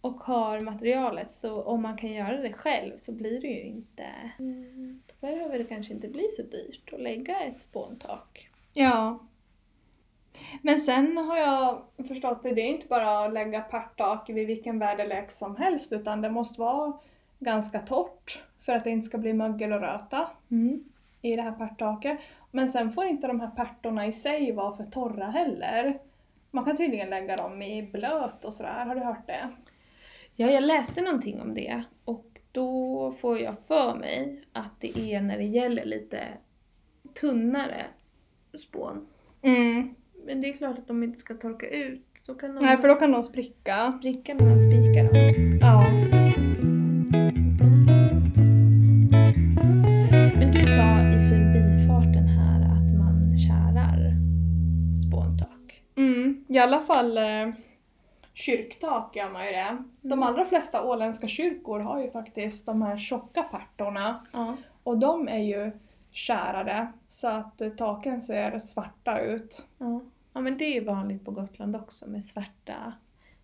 och 0.00 0.20
har 0.20 0.60
materialet 0.60 1.28
så 1.40 1.62
om 1.62 1.82
man 1.82 1.96
kan 1.96 2.12
göra 2.12 2.36
det 2.42 2.52
själv 2.52 2.96
så 2.96 3.12
blir 3.12 3.40
det 3.40 3.48
ju 3.48 3.62
inte... 3.62 4.06
Mm, 4.38 5.02
Då 5.06 5.14
behöver 5.26 5.58
det 5.58 5.64
kanske 5.64 5.94
inte 5.94 6.08
bli 6.08 6.28
så 6.36 6.42
dyrt 6.42 6.92
att 6.92 7.00
lägga 7.00 7.40
ett 7.40 7.62
spåntak. 7.62 8.48
Ja. 8.74 9.18
Men 10.62 10.80
sen 10.80 11.16
har 11.16 11.36
jag 11.38 11.82
förstått 12.08 12.32
att 12.32 12.42
det 12.42 12.60
är 12.62 12.68
inte 12.68 12.86
bara 12.86 13.24
att 13.24 13.32
lägga 13.32 13.60
pärttak 13.60 14.28
vid 14.28 14.46
vilken 14.46 14.78
väderlek 14.78 15.30
som 15.30 15.56
helst 15.56 15.92
utan 15.92 16.22
det 16.22 16.30
måste 16.30 16.60
vara 16.60 16.92
ganska 17.38 17.78
torrt 17.78 18.42
för 18.60 18.72
att 18.72 18.84
det 18.84 18.90
inte 18.90 19.06
ska 19.06 19.18
bli 19.18 19.32
mögel 19.32 19.72
och 19.72 19.80
röta 19.80 20.30
Mm. 20.50 20.84
i 21.22 21.36
det 21.36 21.42
här 21.42 21.52
pärttaket. 21.52 22.18
Men 22.50 22.68
sen 22.68 22.92
får 22.92 23.04
inte 23.04 23.26
de 23.26 23.40
här 23.40 23.50
pärtorna 23.50 24.06
i 24.06 24.12
sig 24.12 24.52
vara 24.52 24.76
för 24.76 24.84
torra 24.84 25.26
heller. 25.26 25.98
Man 26.50 26.64
kan 26.64 26.76
tydligen 26.76 27.10
lägga 27.10 27.36
dem 27.36 27.62
i 27.62 27.82
blöt 27.82 28.44
och 28.44 28.52
sådär, 28.52 28.84
har 28.84 28.94
du 28.94 29.00
hört 29.00 29.26
det? 29.26 29.48
Ja, 30.36 30.50
jag 30.50 30.62
läste 30.62 31.00
någonting 31.02 31.40
om 31.40 31.54
det 31.54 31.82
och 32.04 32.24
då 32.52 33.12
får 33.20 33.38
jag 33.38 33.54
för 33.66 33.94
mig 33.94 34.44
att 34.52 34.80
det 34.80 34.98
är 34.98 35.20
när 35.20 35.38
det 35.38 35.44
gäller 35.44 35.84
lite 35.84 36.28
tunnare 37.20 37.86
spån. 38.58 39.06
Mm. 39.42 39.94
Men 40.28 40.40
det 40.40 40.48
är 40.48 40.52
klart 40.52 40.78
att 40.78 40.86
de 40.88 41.02
inte 41.02 41.18
ska 41.18 41.34
torka 41.34 41.68
ut. 41.68 42.04
Då 42.26 42.34
kan 42.34 42.54
de 42.54 42.64
Nej, 42.64 42.76
för 42.76 42.88
då 42.88 42.94
kan 42.94 43.12
de 43.12 43.22
spricka. 43.22 43.90
spricka 43.98 44.34
när 44.34 44.46
man 44.46 44.58
spikar 44.58 45.04
dem. 45.04 45.58
Ja. 45.60 45.84
Men 50.38 50.50
du 50.52 50.66
sa 50.66 51.00
i 51.00 51.28
förbifarten 51.28 52.26
här 52.28 52.60
att 52.76 52.98
man 52.98 53.38
kärar 53.38 54.12
spåntak. 55.08 55.82
Mm. 55.96 56.44
I 56.48 56.58
alla 56.58 56.80
fall 56.80 57.18
eh, 57.18 57.48
kyrktak 58.34 59.16
gör 59.16 59.30
man 59.30 59.46
ju 59.46 59.52
det. 59.52 59.76
De 60.00 60.12
Mm. 60.12 60.22
allra 60.22 60.44
flesta 60.44 60.82
åländska 60.84 61.28
kyrkor 61.28 61.80
har 61.80 62.00
ju 62.02 62.10
faktiskt 62.10 62.66
de 62.66 62.82
här 62.82 62.96
tjocka 62.96 63.42
pärtorna. 63.42 64.26
Ja. 64.32 64.56
Och 64.82 64.98
de 64.98 65.28
är 65.28 65.38
ju 65.38 65.70
kärade 66.10 66.86
så 67.08 67.28
att 67.28 67.60
eh, 67.60 67.68
taken 67.70 68.22
ser 68.22 68.58
svarta 68.58 69.20
ut. 69.20 69.66
Ja. 69.78 70.00
Ja, 70.38 70.42
men 70.42 70.58
det 70.58 70.76
är 70.76 70.80
vanligt 70.84 71.24
på 71.24 71.30
Gotland 71.30 71.76
också 71.76 72.06
med 72.08 72.24
svarta 72.24 72.92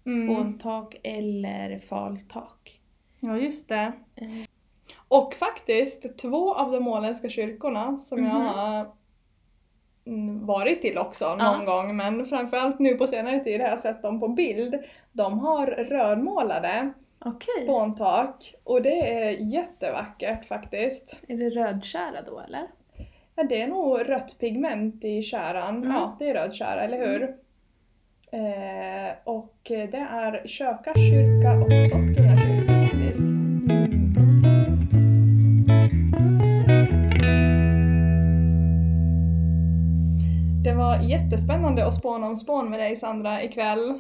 Mm. 0.07 0.27
spåntak 0.29 0.97
eller 1.03 1.79
faltak. 1.79 2.81
Ja, 3.21 3.37
just 3.37 3.69
det. 3.69 3.93
Eh. 4.15 4.27
Och 5.09 5.35
faktiskt, 5.35 6.19
två 6.19 6.55
av 6.55 6.73
de 6.73 6.89
åländska 6.89 7.29
kyrkorna 7.29 8.01
som 8.01 8.25
jag 8.25 8.35
Mhm. 8.35 8.47
har 8.47 8.87
mm, 10.07 10.47
varit 10.47 10.83
till 10.83 10.99
också 10.99 11.29
någon 11.37 11.39
Ja. 11.39 11.65
gång, 11.83 11.97
men 11.97 12.27
framförallt 12.27 12.79
nu 12.79 12.95
på 12.95 13.07
senare 13.07 13.41
tid 13.45 13.61
har 13.61 13.69
jag 13.69 13.79
sett 13.79 14.03
dem 14.03 14.21
på 14.21 14.29
bild. 14.29 14.75
De 15.13 15.39
har 15.39 15.67
rödmålade 15.67 16.93
Okej. 17.19 17.65
spåntak 17.65 18.55
och 18.65 18.83
det 18.83 19.13
är 19.25 19.31
jättevackert 19.31 20.45
faktiskt. 20.45 21.23
Är 21.29 21.37
det 21.37 21.51
rödkära 21.51 22.23
då 22.27 22.41
eller? 22.41 22.67
Ja, 23.37 23.45
det 23.49 23.63
är 23.63 23.69
nog 23.69 24.09
rött 24.09 24.39
pigment 24.39 25.05
i 25.05 25.23
käran. 25.23 25.77
Mm. 25.77 25.91
Ja, 25.91 26.17
det 26.19 26.31
är 26.31 26.35
röd 26.35 26.55
kära, 26.55 26.85
eller 26.85 26.99
hur? 26.99 27.23
Eh, 28.33 29.15
och 29.25 29.57
det 29.65 30.07
är 30.11 30.47
Köka 30.47 30.95
kyrka 30.95 31.53
och 31.53 31.89
Sottuna 31.91 32.37
kyrka 32.37 32.75
faktiskt. 32.75 33.21
Det 40.65 40.75
var 40.75 40.99
jättespännande 40.99 41.87
att 41.87 41.95
spåna 41.95 42.27
om 42.27 42.37
spån 42.37 42.71
med 42.71 42.81
dig 42.81 42.97
Sandra 42.97 43.43
ikväll. 43.43 43.99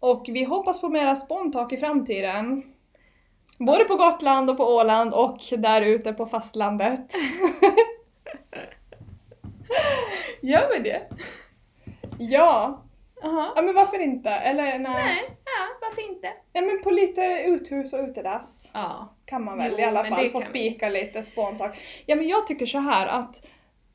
Och 0.00 0.24
vi 0.28 0.44
hoppas 0.44 0.80
på 0.80 0.88
mera 0.88 1.16
spåntak 1.16 1.72
i 1.72 1.76
framtiden. 1.76 2.62
Både 3.58 3.84
på 3.84 3.96
Gotland 3.96 4.50
och 4.50 4.56
på 4.56 4.64
Åland 4.64 5.14
och 5.14 5.38
där 5.58 5.82
ute 5.82 6.12
på 6.12 6.26
fastlandet. 6.26 7.06
Gör 10.40 10.68
vi 10.72 10.78
det? 10.90 11.02
Ja, 12.18 12.82
Jaha. 13.22 13.52
ja 13.56 13.62
men 13.62 13.74
varför 13.74 13.98
inte? 13.98 14.30
Eller 14.30 14.62
nej. 14.64 14.78
Nej, 14.78 15.22
ja, 15.44 15.78
varför 15.80 16.10
inte? 16.10 16.32
Ja 16.52 16.60
men 16.60 16.82
på 16.82 16.90
lite 16.90 17.42
uthus 17.46 17.92
och 17.92 18.00
utedass 18.00 18.70
Ja. 18.74 19.14
kan 19.24 19.44
man 19.44 19.58
väl 19.58 19.72
Jo, 19.72 19.78
i 19.78 19.84
alla 19.84 20.04
fall 20.04 20.30
få 20.30 20.40
spika 20.40 20.88
lite 20.88 21.22
spåntak. 21.22 21.78
Ja 22.06 22.16
men 22.16 22.28
jag 22.28 22.46
tycker 22.46 22.66
så 22.66 22.78
här 22.78 23.06
att 23.06 23.46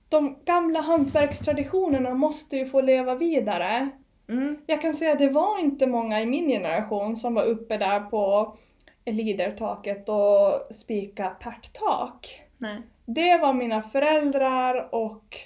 de 0.09 0.37
gamla 0.45 0.81
hantverkstraditionerna 0.81 2.13
måste 2.13 2.57
ju 2.57 2.65
få 2.65 2.81
leva 2.81 3.15
vidare. 3.15 3.89
Mm. 4.29 4.57
Jag 4.65 4.81
kan 4.81 4.93
säga 4.93 5.11
att 5.11 5.19
det 5.19 5.29
var 5.29 5.59
inte 5.59 5.87
många 5.87 6.21
i 6.21 6.25
min 6.25 6.47
generation 6.49 7.15
som 7.15 7.33
var 7.35 7.43
uppe 7.43 7.77
där 7.77 7.99
på 7.99 8.57
lidertaket 9.05 10.09
och 10.09 10.73
spika 10.75 11.29
pärttak. 11.29 12.41
Nej. 12.57 12.81
Det 13.05 13.37
var 13.37 13.53
mina 13.53 13.81
föräldrar 13.81 14.95
och 14.95 15.37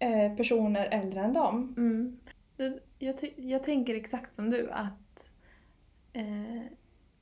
eh, 0.00 0.36
personer 0.36 0.88
äldre 0.90 1.20
än 1.20 1.32
dem. 1.32 1.74
Mm. 1.76 2.16
Jag, 2.98 3.14
jag 3.36 3.62
tänker 3.64 3.94
exakt 3.94 4.34
som 4.34 4.50
du 4.50 4.70
att, 4.70 5.30
eh, 6.12 6.62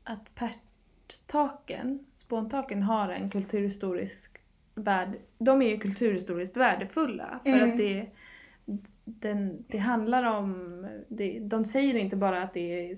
att 0.05 0.35
pärttaken, 0.35 2.07
spåntaken, 2.15 2.83
har 2.83 3.09
en 3.09 3.31
kulturhistorisk 3.31 4.39
värde. 4.75 5.19
De 5.39 5.63
är 5.63 5.69
ju 5.69 5.79
kulturhistoriskt 5.79 6.57
värdefulla 6.57 7.41
för 7.45 7.51
Mm. 7.53 7.71
att 7.71 7.79
det, 7.79 8.07
den, 9.05 9.65
det 9.69 9.79
handlar 9.79 10.25
om, 10.39 10.87
det, 11.09 11.39
de 11.41 11.65
säger 11.65 11.95
inte 11.97 12.17
bara 12.17 12.43
att 12.43 12.55
det 12.55 12.91
är 12.91 12.97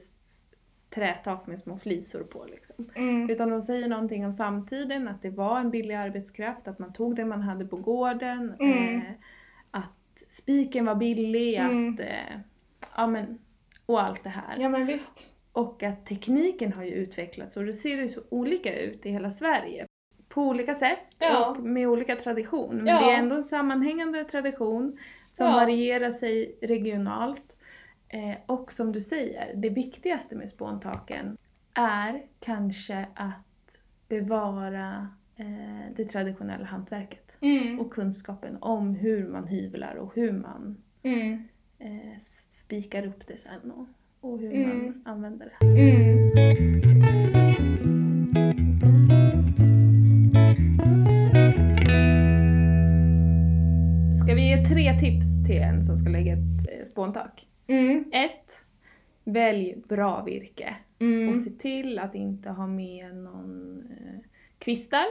trätak 0.91 1.47
med 1.47 1.59
små 1.61 1.79
flisor 1.79 2.23
på 2.23 2.45
liksom. 2.51 2.91
Mm. 2.95 3.31
Utan 3.31 3.51
de 3.51 3.63
säger 3.63 3.89
någonting 3.89 4.27
om 4.27 4.33
samtiden, 4.33 5.09
att 5.09 5.23
det 5.23 5.31
var 5.31 5.61
en 5.61 5.71
billig 5.71 5.95
arbetskraft, 5.95 6.69
att 6.69 6.79
man 6.79 6.93
tog 6.93 7.17
det 7.17 7.25
man 7.25 7.43
hade 7.43 7.65
på 7.67 7.77
gården, 7.77 8.55
Mm. 8.59 8.97
eh, 8.97 9.03
spiken 10.31 10.85
var 10.85 10.95
billig, 10.95 11.55
Mm. 11.57 11.95
att, 11.95 12.01
eh, 12.01 12.41
ja 12.97 13.07
men, 13.07 13.39
och 13.87 14.03
allt 14.03 14.23
det 14.25 14.29
här. 14.31 14.55
Ja 14.59 14.69
men 14.69 14.87
visst. 14.87 15.35
Och 15.53 15.83
att 15.83 16.07
tekniken 16.07 16.73
har 16.73 16.85
ju 16.85 16.91
utvecklats 16.91 17.57
och 17.57 17.65
det 17.65 17.73
ser 17.73 17.97
ju 17.97 18.09
så 18.09 18.21
olika 18.29 18.81
ut 18.81 19.07
i 19.07 19.11
hela 19.11 19.31
Sverige. 19.31 19.87
På 20.29 20.43
olika 20.43 20.75
sätt 20.75 20.99
Ja. 21.19 21.47
och 21.51 21.57
med 21.63 21.89
olika 21.89 22.17
tradition. 22.17 22.77
Men 22.77 22.87
Ja. 22.87 23.01
det 23.01 23.13
är 23.13 23.19
ändå 23.19 23.37
en 23.37 23.43
sammanhängande 23.45 24.25
tradition 24.25 24.99
som 25.31 25.47
Ja. 25.47 25.53
varierar 25.53 26.11
sig 26.11 26.59
regionalt. 26.63 27.57
Eh, 28.09 28.37
och 28.47 28.73
som 28.73 28.93
du 28.93 29.01
säger, 29.01 29.55
det 29.55 29.69
viktigaste 29.69 30.37
med 30.37 30.49
spåntaken 30.51 31.37
är 31.75 32.23
kanske 32.41 33.07
att 33.15 33.79
bevara 34.09 35.09
eh, 35.37 35.93
det 35.97 36.05
traditionella 36.05 36.65
hantverket. 36.65 37.30
Mm. 37.41 37.81
Och 37.81 37.93
kunskapen 37.93 38.57
om 38.61 38.95
hur 38.95 39.29
man 39.29 39.47
hyvlar 39.47 39.95
och 39.95 40.13
hur 40.15 40.33
man 40.33 40.77
Mm. 41.03 41.49
eh, 41.79 42.17
spikar 42.51 43.07
upp 43.07 43.27
det 43.27 43.37
sen 43.37 43.71
och, 43.71 43.87
och 44.21 44.39
hur 44.39 44.53
Mm. 44.55 44.69
man 44.85 45.03
använder 45.05 45.53
det. 45.61 45.67
Mm. 45.67 46.31
Ska 54.25 54.35
vi 54.35 54.49
ge 54.49 54.65
tre 54.65 54.99
tips 54.99 55.45
till 55.47 55.57
en 55.63 55.83
som 55.83 55.97
ska 55.97 56.09
lägga 56.11 56.33
ett 56.33 56.69
eh, 56.79 56.85
spåntak? 56.85 57.47
Mm. 57.67 58.05
Ett, 58.13 58.53
Välj 59.25 59.77
bra 59.89 60.25
virke 60.25 60.75
Mm. 60.99 61.29
och 61.29 61.39
se 61.39 61.51
till 61.51 61.99
att 61.99 62.15
inte 62.15 62.51
ha 62.51 62.67
med 62.67 63.17
någon 63.17 63.79
eh, 63.91 64.21
kvistar 64.59 65.05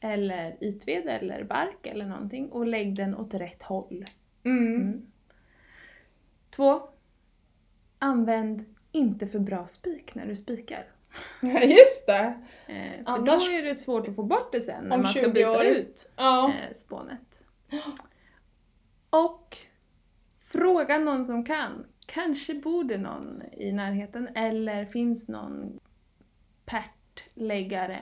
eller 0.00 0.56
ytved 0.60 1.06
eller 1.08 1.44
bark 1.44 1.86
eller 1.86 2.06
någonting 2.06 2.48
och 2.52 2.66
lägg 2.66 2.94
den 2.96 3.14
åt 3.14 3.34
rätt 3.34 3.62
håll. 3.62 4.04
Mm. 4.44 4.74
Mm. 4.76 5.06
Två, 6.50 6.82
Använd 8.02 8.64
inte 8.92 9.26
för 9.26 9.38
bra 9.38 9.66
spik 9.66 10.14
när 10.14 10.26
du 10.26 10.36
spikar. 10.36 10.86
Just 11.62 12.06
det! 12.06 12.34
Eh, 12.66 13.04
för 13.04 13.12
Annars- 13.12 13.46
då 13.46 13.52
är 13.52 13.62
det 13.62 13.74
svårt 13.74 14.08
att 14.08 14.16
få 14.16 14.22
bort 14.22 14.52
det 14.52 14.60
sen 14.60 14.84
när 14.84 14.96
Om 14.96 15.02
man 15.02 15.12
ska 15.12 15.20
20 15.22 15.32
byta 15.32 15.50
år. 15.58 15.64
ut 15.64 16.10
Ja. 16.16 16.48
eh, 16.48 16.74
spånet. 16.74 17.42
Och 19.10 19.56
fråga 20.44 20.98
någon 20.98 21.24
som 21.24 21.44
kan. 21.44 21.86
Kanske 22.06 22.54
bor 22.54 22.84
det 22.84 22.98
någon 22.98 23.42
i 23.52 23.72
närheten 23.72 24.28
eller 24.34 24.84
finns 24.84 25.28
någon 25.28 25.80
pärtläggare 26.64 27.98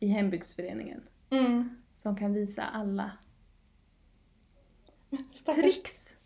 i 0.00 0.06
hembygdsföreningen 0.08 1.02
Mm. 1.30 1.76
som 1.96 2.16
kan 2.16 2.32
visa 2.32 2.62
alla 2.62 3.10
Stackars. 5.32 5.62
tricks. 5.62 6.16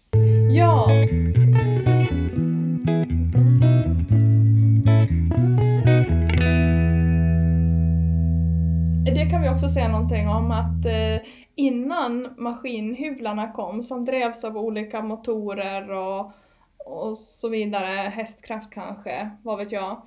Ja! 0.51 0.89
Det 9.05 9.31
kan 9.31 9.43
vi 9.43 9.49
också 9.49 9.69
säga 9.69 9.89
någonting 9.89 10.29
om 10.29 10.51
att 10.51 10.87
eh, 10.87 11.29
innan 11.55 12.35
maskinhyvlarna 12.39 13.53
kom 13.53 13.85
som 13.85 14.05
drevs 14.05 14.45
av 14.45 14.57
olika 14.57 15.03
motorer 15.03 15.91
och, 15.91 16.33
och 16.87 17.17
så 17.17 17.49
vidare, 17.49 18.09
hästkraft 18.09 18.71
kanske, 18.71 19.31
vad 19.43 19.59
vet 19.59 19.73
jag. 19.73 20.03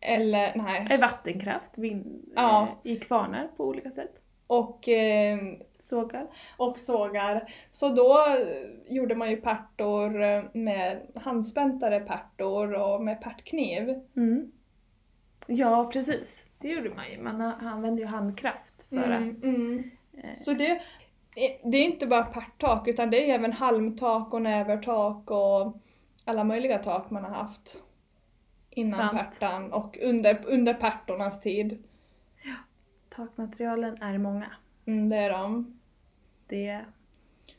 Eller 0.00 0.52
nej. 0.56 0.98
Vattenkraft 0.98 1.78
vind, 1.78 2.32
Ja. 2.36 2.68
eh, 2.84 2.92
i 2.92 2.96
kvarnar 2.96 3.48
på 3.56 3.64
olika 3.64 3.90
sätt. 3.90 4.14
Och 4.46 4.88
eh, 4.88 5.38
Sågar. 5.78 6.26
och 6.56 6.78
sågar. 6.78 7.52
Så 7.70 7.88
då 7.88 8.24
eh, 8.28 8.94
gjorde 8.94 9.14
man 9.14 9.30
ju 9.30 9.36
pärtor 9.36 10.22
eh, 10.22 10.42
med 10.52 10.98
handspäntade 11.14 12.00
pärtor 12.00 12.72
och 12.74 13.02
med 13.04 13.20
pärtkniv. 13.22 14.00
Mm. 14.16 14.52
Ja, 15.46 15.90
precis. 15.92 16.46
Det 16.58 16.68
gjorde 16.68 16.90
man 16.94 17.10
ju. 17.10 17.22
Man 17.22 17.40
använde 17.40 18.00
ju 18.02 18.06
handkraft 18.08 18.88
för 18.88 18.96
Mm, 18.96 19.40
mm. 19.42 19.90
att... 20.18 20.24
Eh, 20.24 20.30
Så 20.34 20.52
det, 20.52 20.80
det 21.64 21.76
är 21.78 21.84
inte 21.84 22.06
bara 22.06 22.24
pärttak 22.24 22.88
utan 22.88 23.10
det 23.10 23.30
är 23.30 23.34
även 23.34 23.52
halmtak 23.52 24.34
och 24.34 24.42
nävertak 24.42 25.30
och 25.30 25.76
alla 26.24 26.44
möjliga 26.44 26.78
tak 26.78 27.10
man 27.10 27.24
har 27.24 27.30
haft 27.30 27.82
innan 28.78 28.98
Sant. 28.98 29.18
pärtan 29.18 29.72
och 29.72 29.98
under, 30.02 30.46
under 30.46 30.74
pärtornas 30.74 31.40
tid. 31.40 31.82
Takmaterialen 33.08 34.02
är 34.02 34.18
många. 34.18 34.50
Mm, 34.86 35.08
det 35.08 35.16
är 35.16 35.30
de. 35.30 35.78
Det 36.46 36.84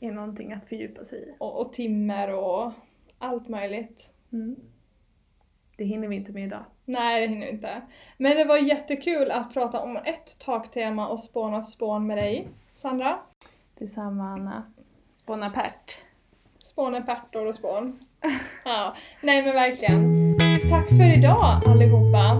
är 0.00 0.12
någonting 0.12 0.52
att 0.52 0.64
fördjupa 0.64 1.04
sig 1.04 1.18
i. 1.18 1.34
Och, 1.38 1.60
och 1.60 1.72
timmer 1.72 2.32
och 2.32 2.72
allt 3.18 3.48
möjligt. 3.48 4.14
Mm. 4.32 4.56
Det 5.76 5.84
hinner 5.84 6.08
vi 6.08 6.16
inte 6.16 6.32
med 6.32 6.44
idag. 6.44 6.64
Nej, 6.84 7.20
det 7.20 7.34
hinner 7.34 7.46
vi 7.46 7.52
inte. 7.52 7.82
Men 8.16 8.36
det 8.36 8.44
var 8.44 8.56
jättekul 8.56 9.30
att 9.30 9.52
prata 9.52 9.80
om 9.80 9.96
ett 9.96 10.38
taktema 10.40 11.08
och 11.08 11.20
spåna 11.20 11.62
spån 11.62 12.06
med 12.06 12.18
dig, 12.18 12.48
Sandra. 12.74 13.18
Detsamma 13.78 14.24
Anna. 14.24 14.72
Spåna 15.16 15.50
pärt. 15.50 16.02
Spåna 16.58 17.00
pärtor 17.00 17.46
och 17.46 17.54
spån. 17.54 18.04
Ja, 18.64 18.96
nej 19.22 19.42
men 19.42 19.54
verkligen. 19.54 20.39
Tack 20.68 20.88
för 20.88 21.16
idag 21.18 21.60
allihopa. 21.66 22.38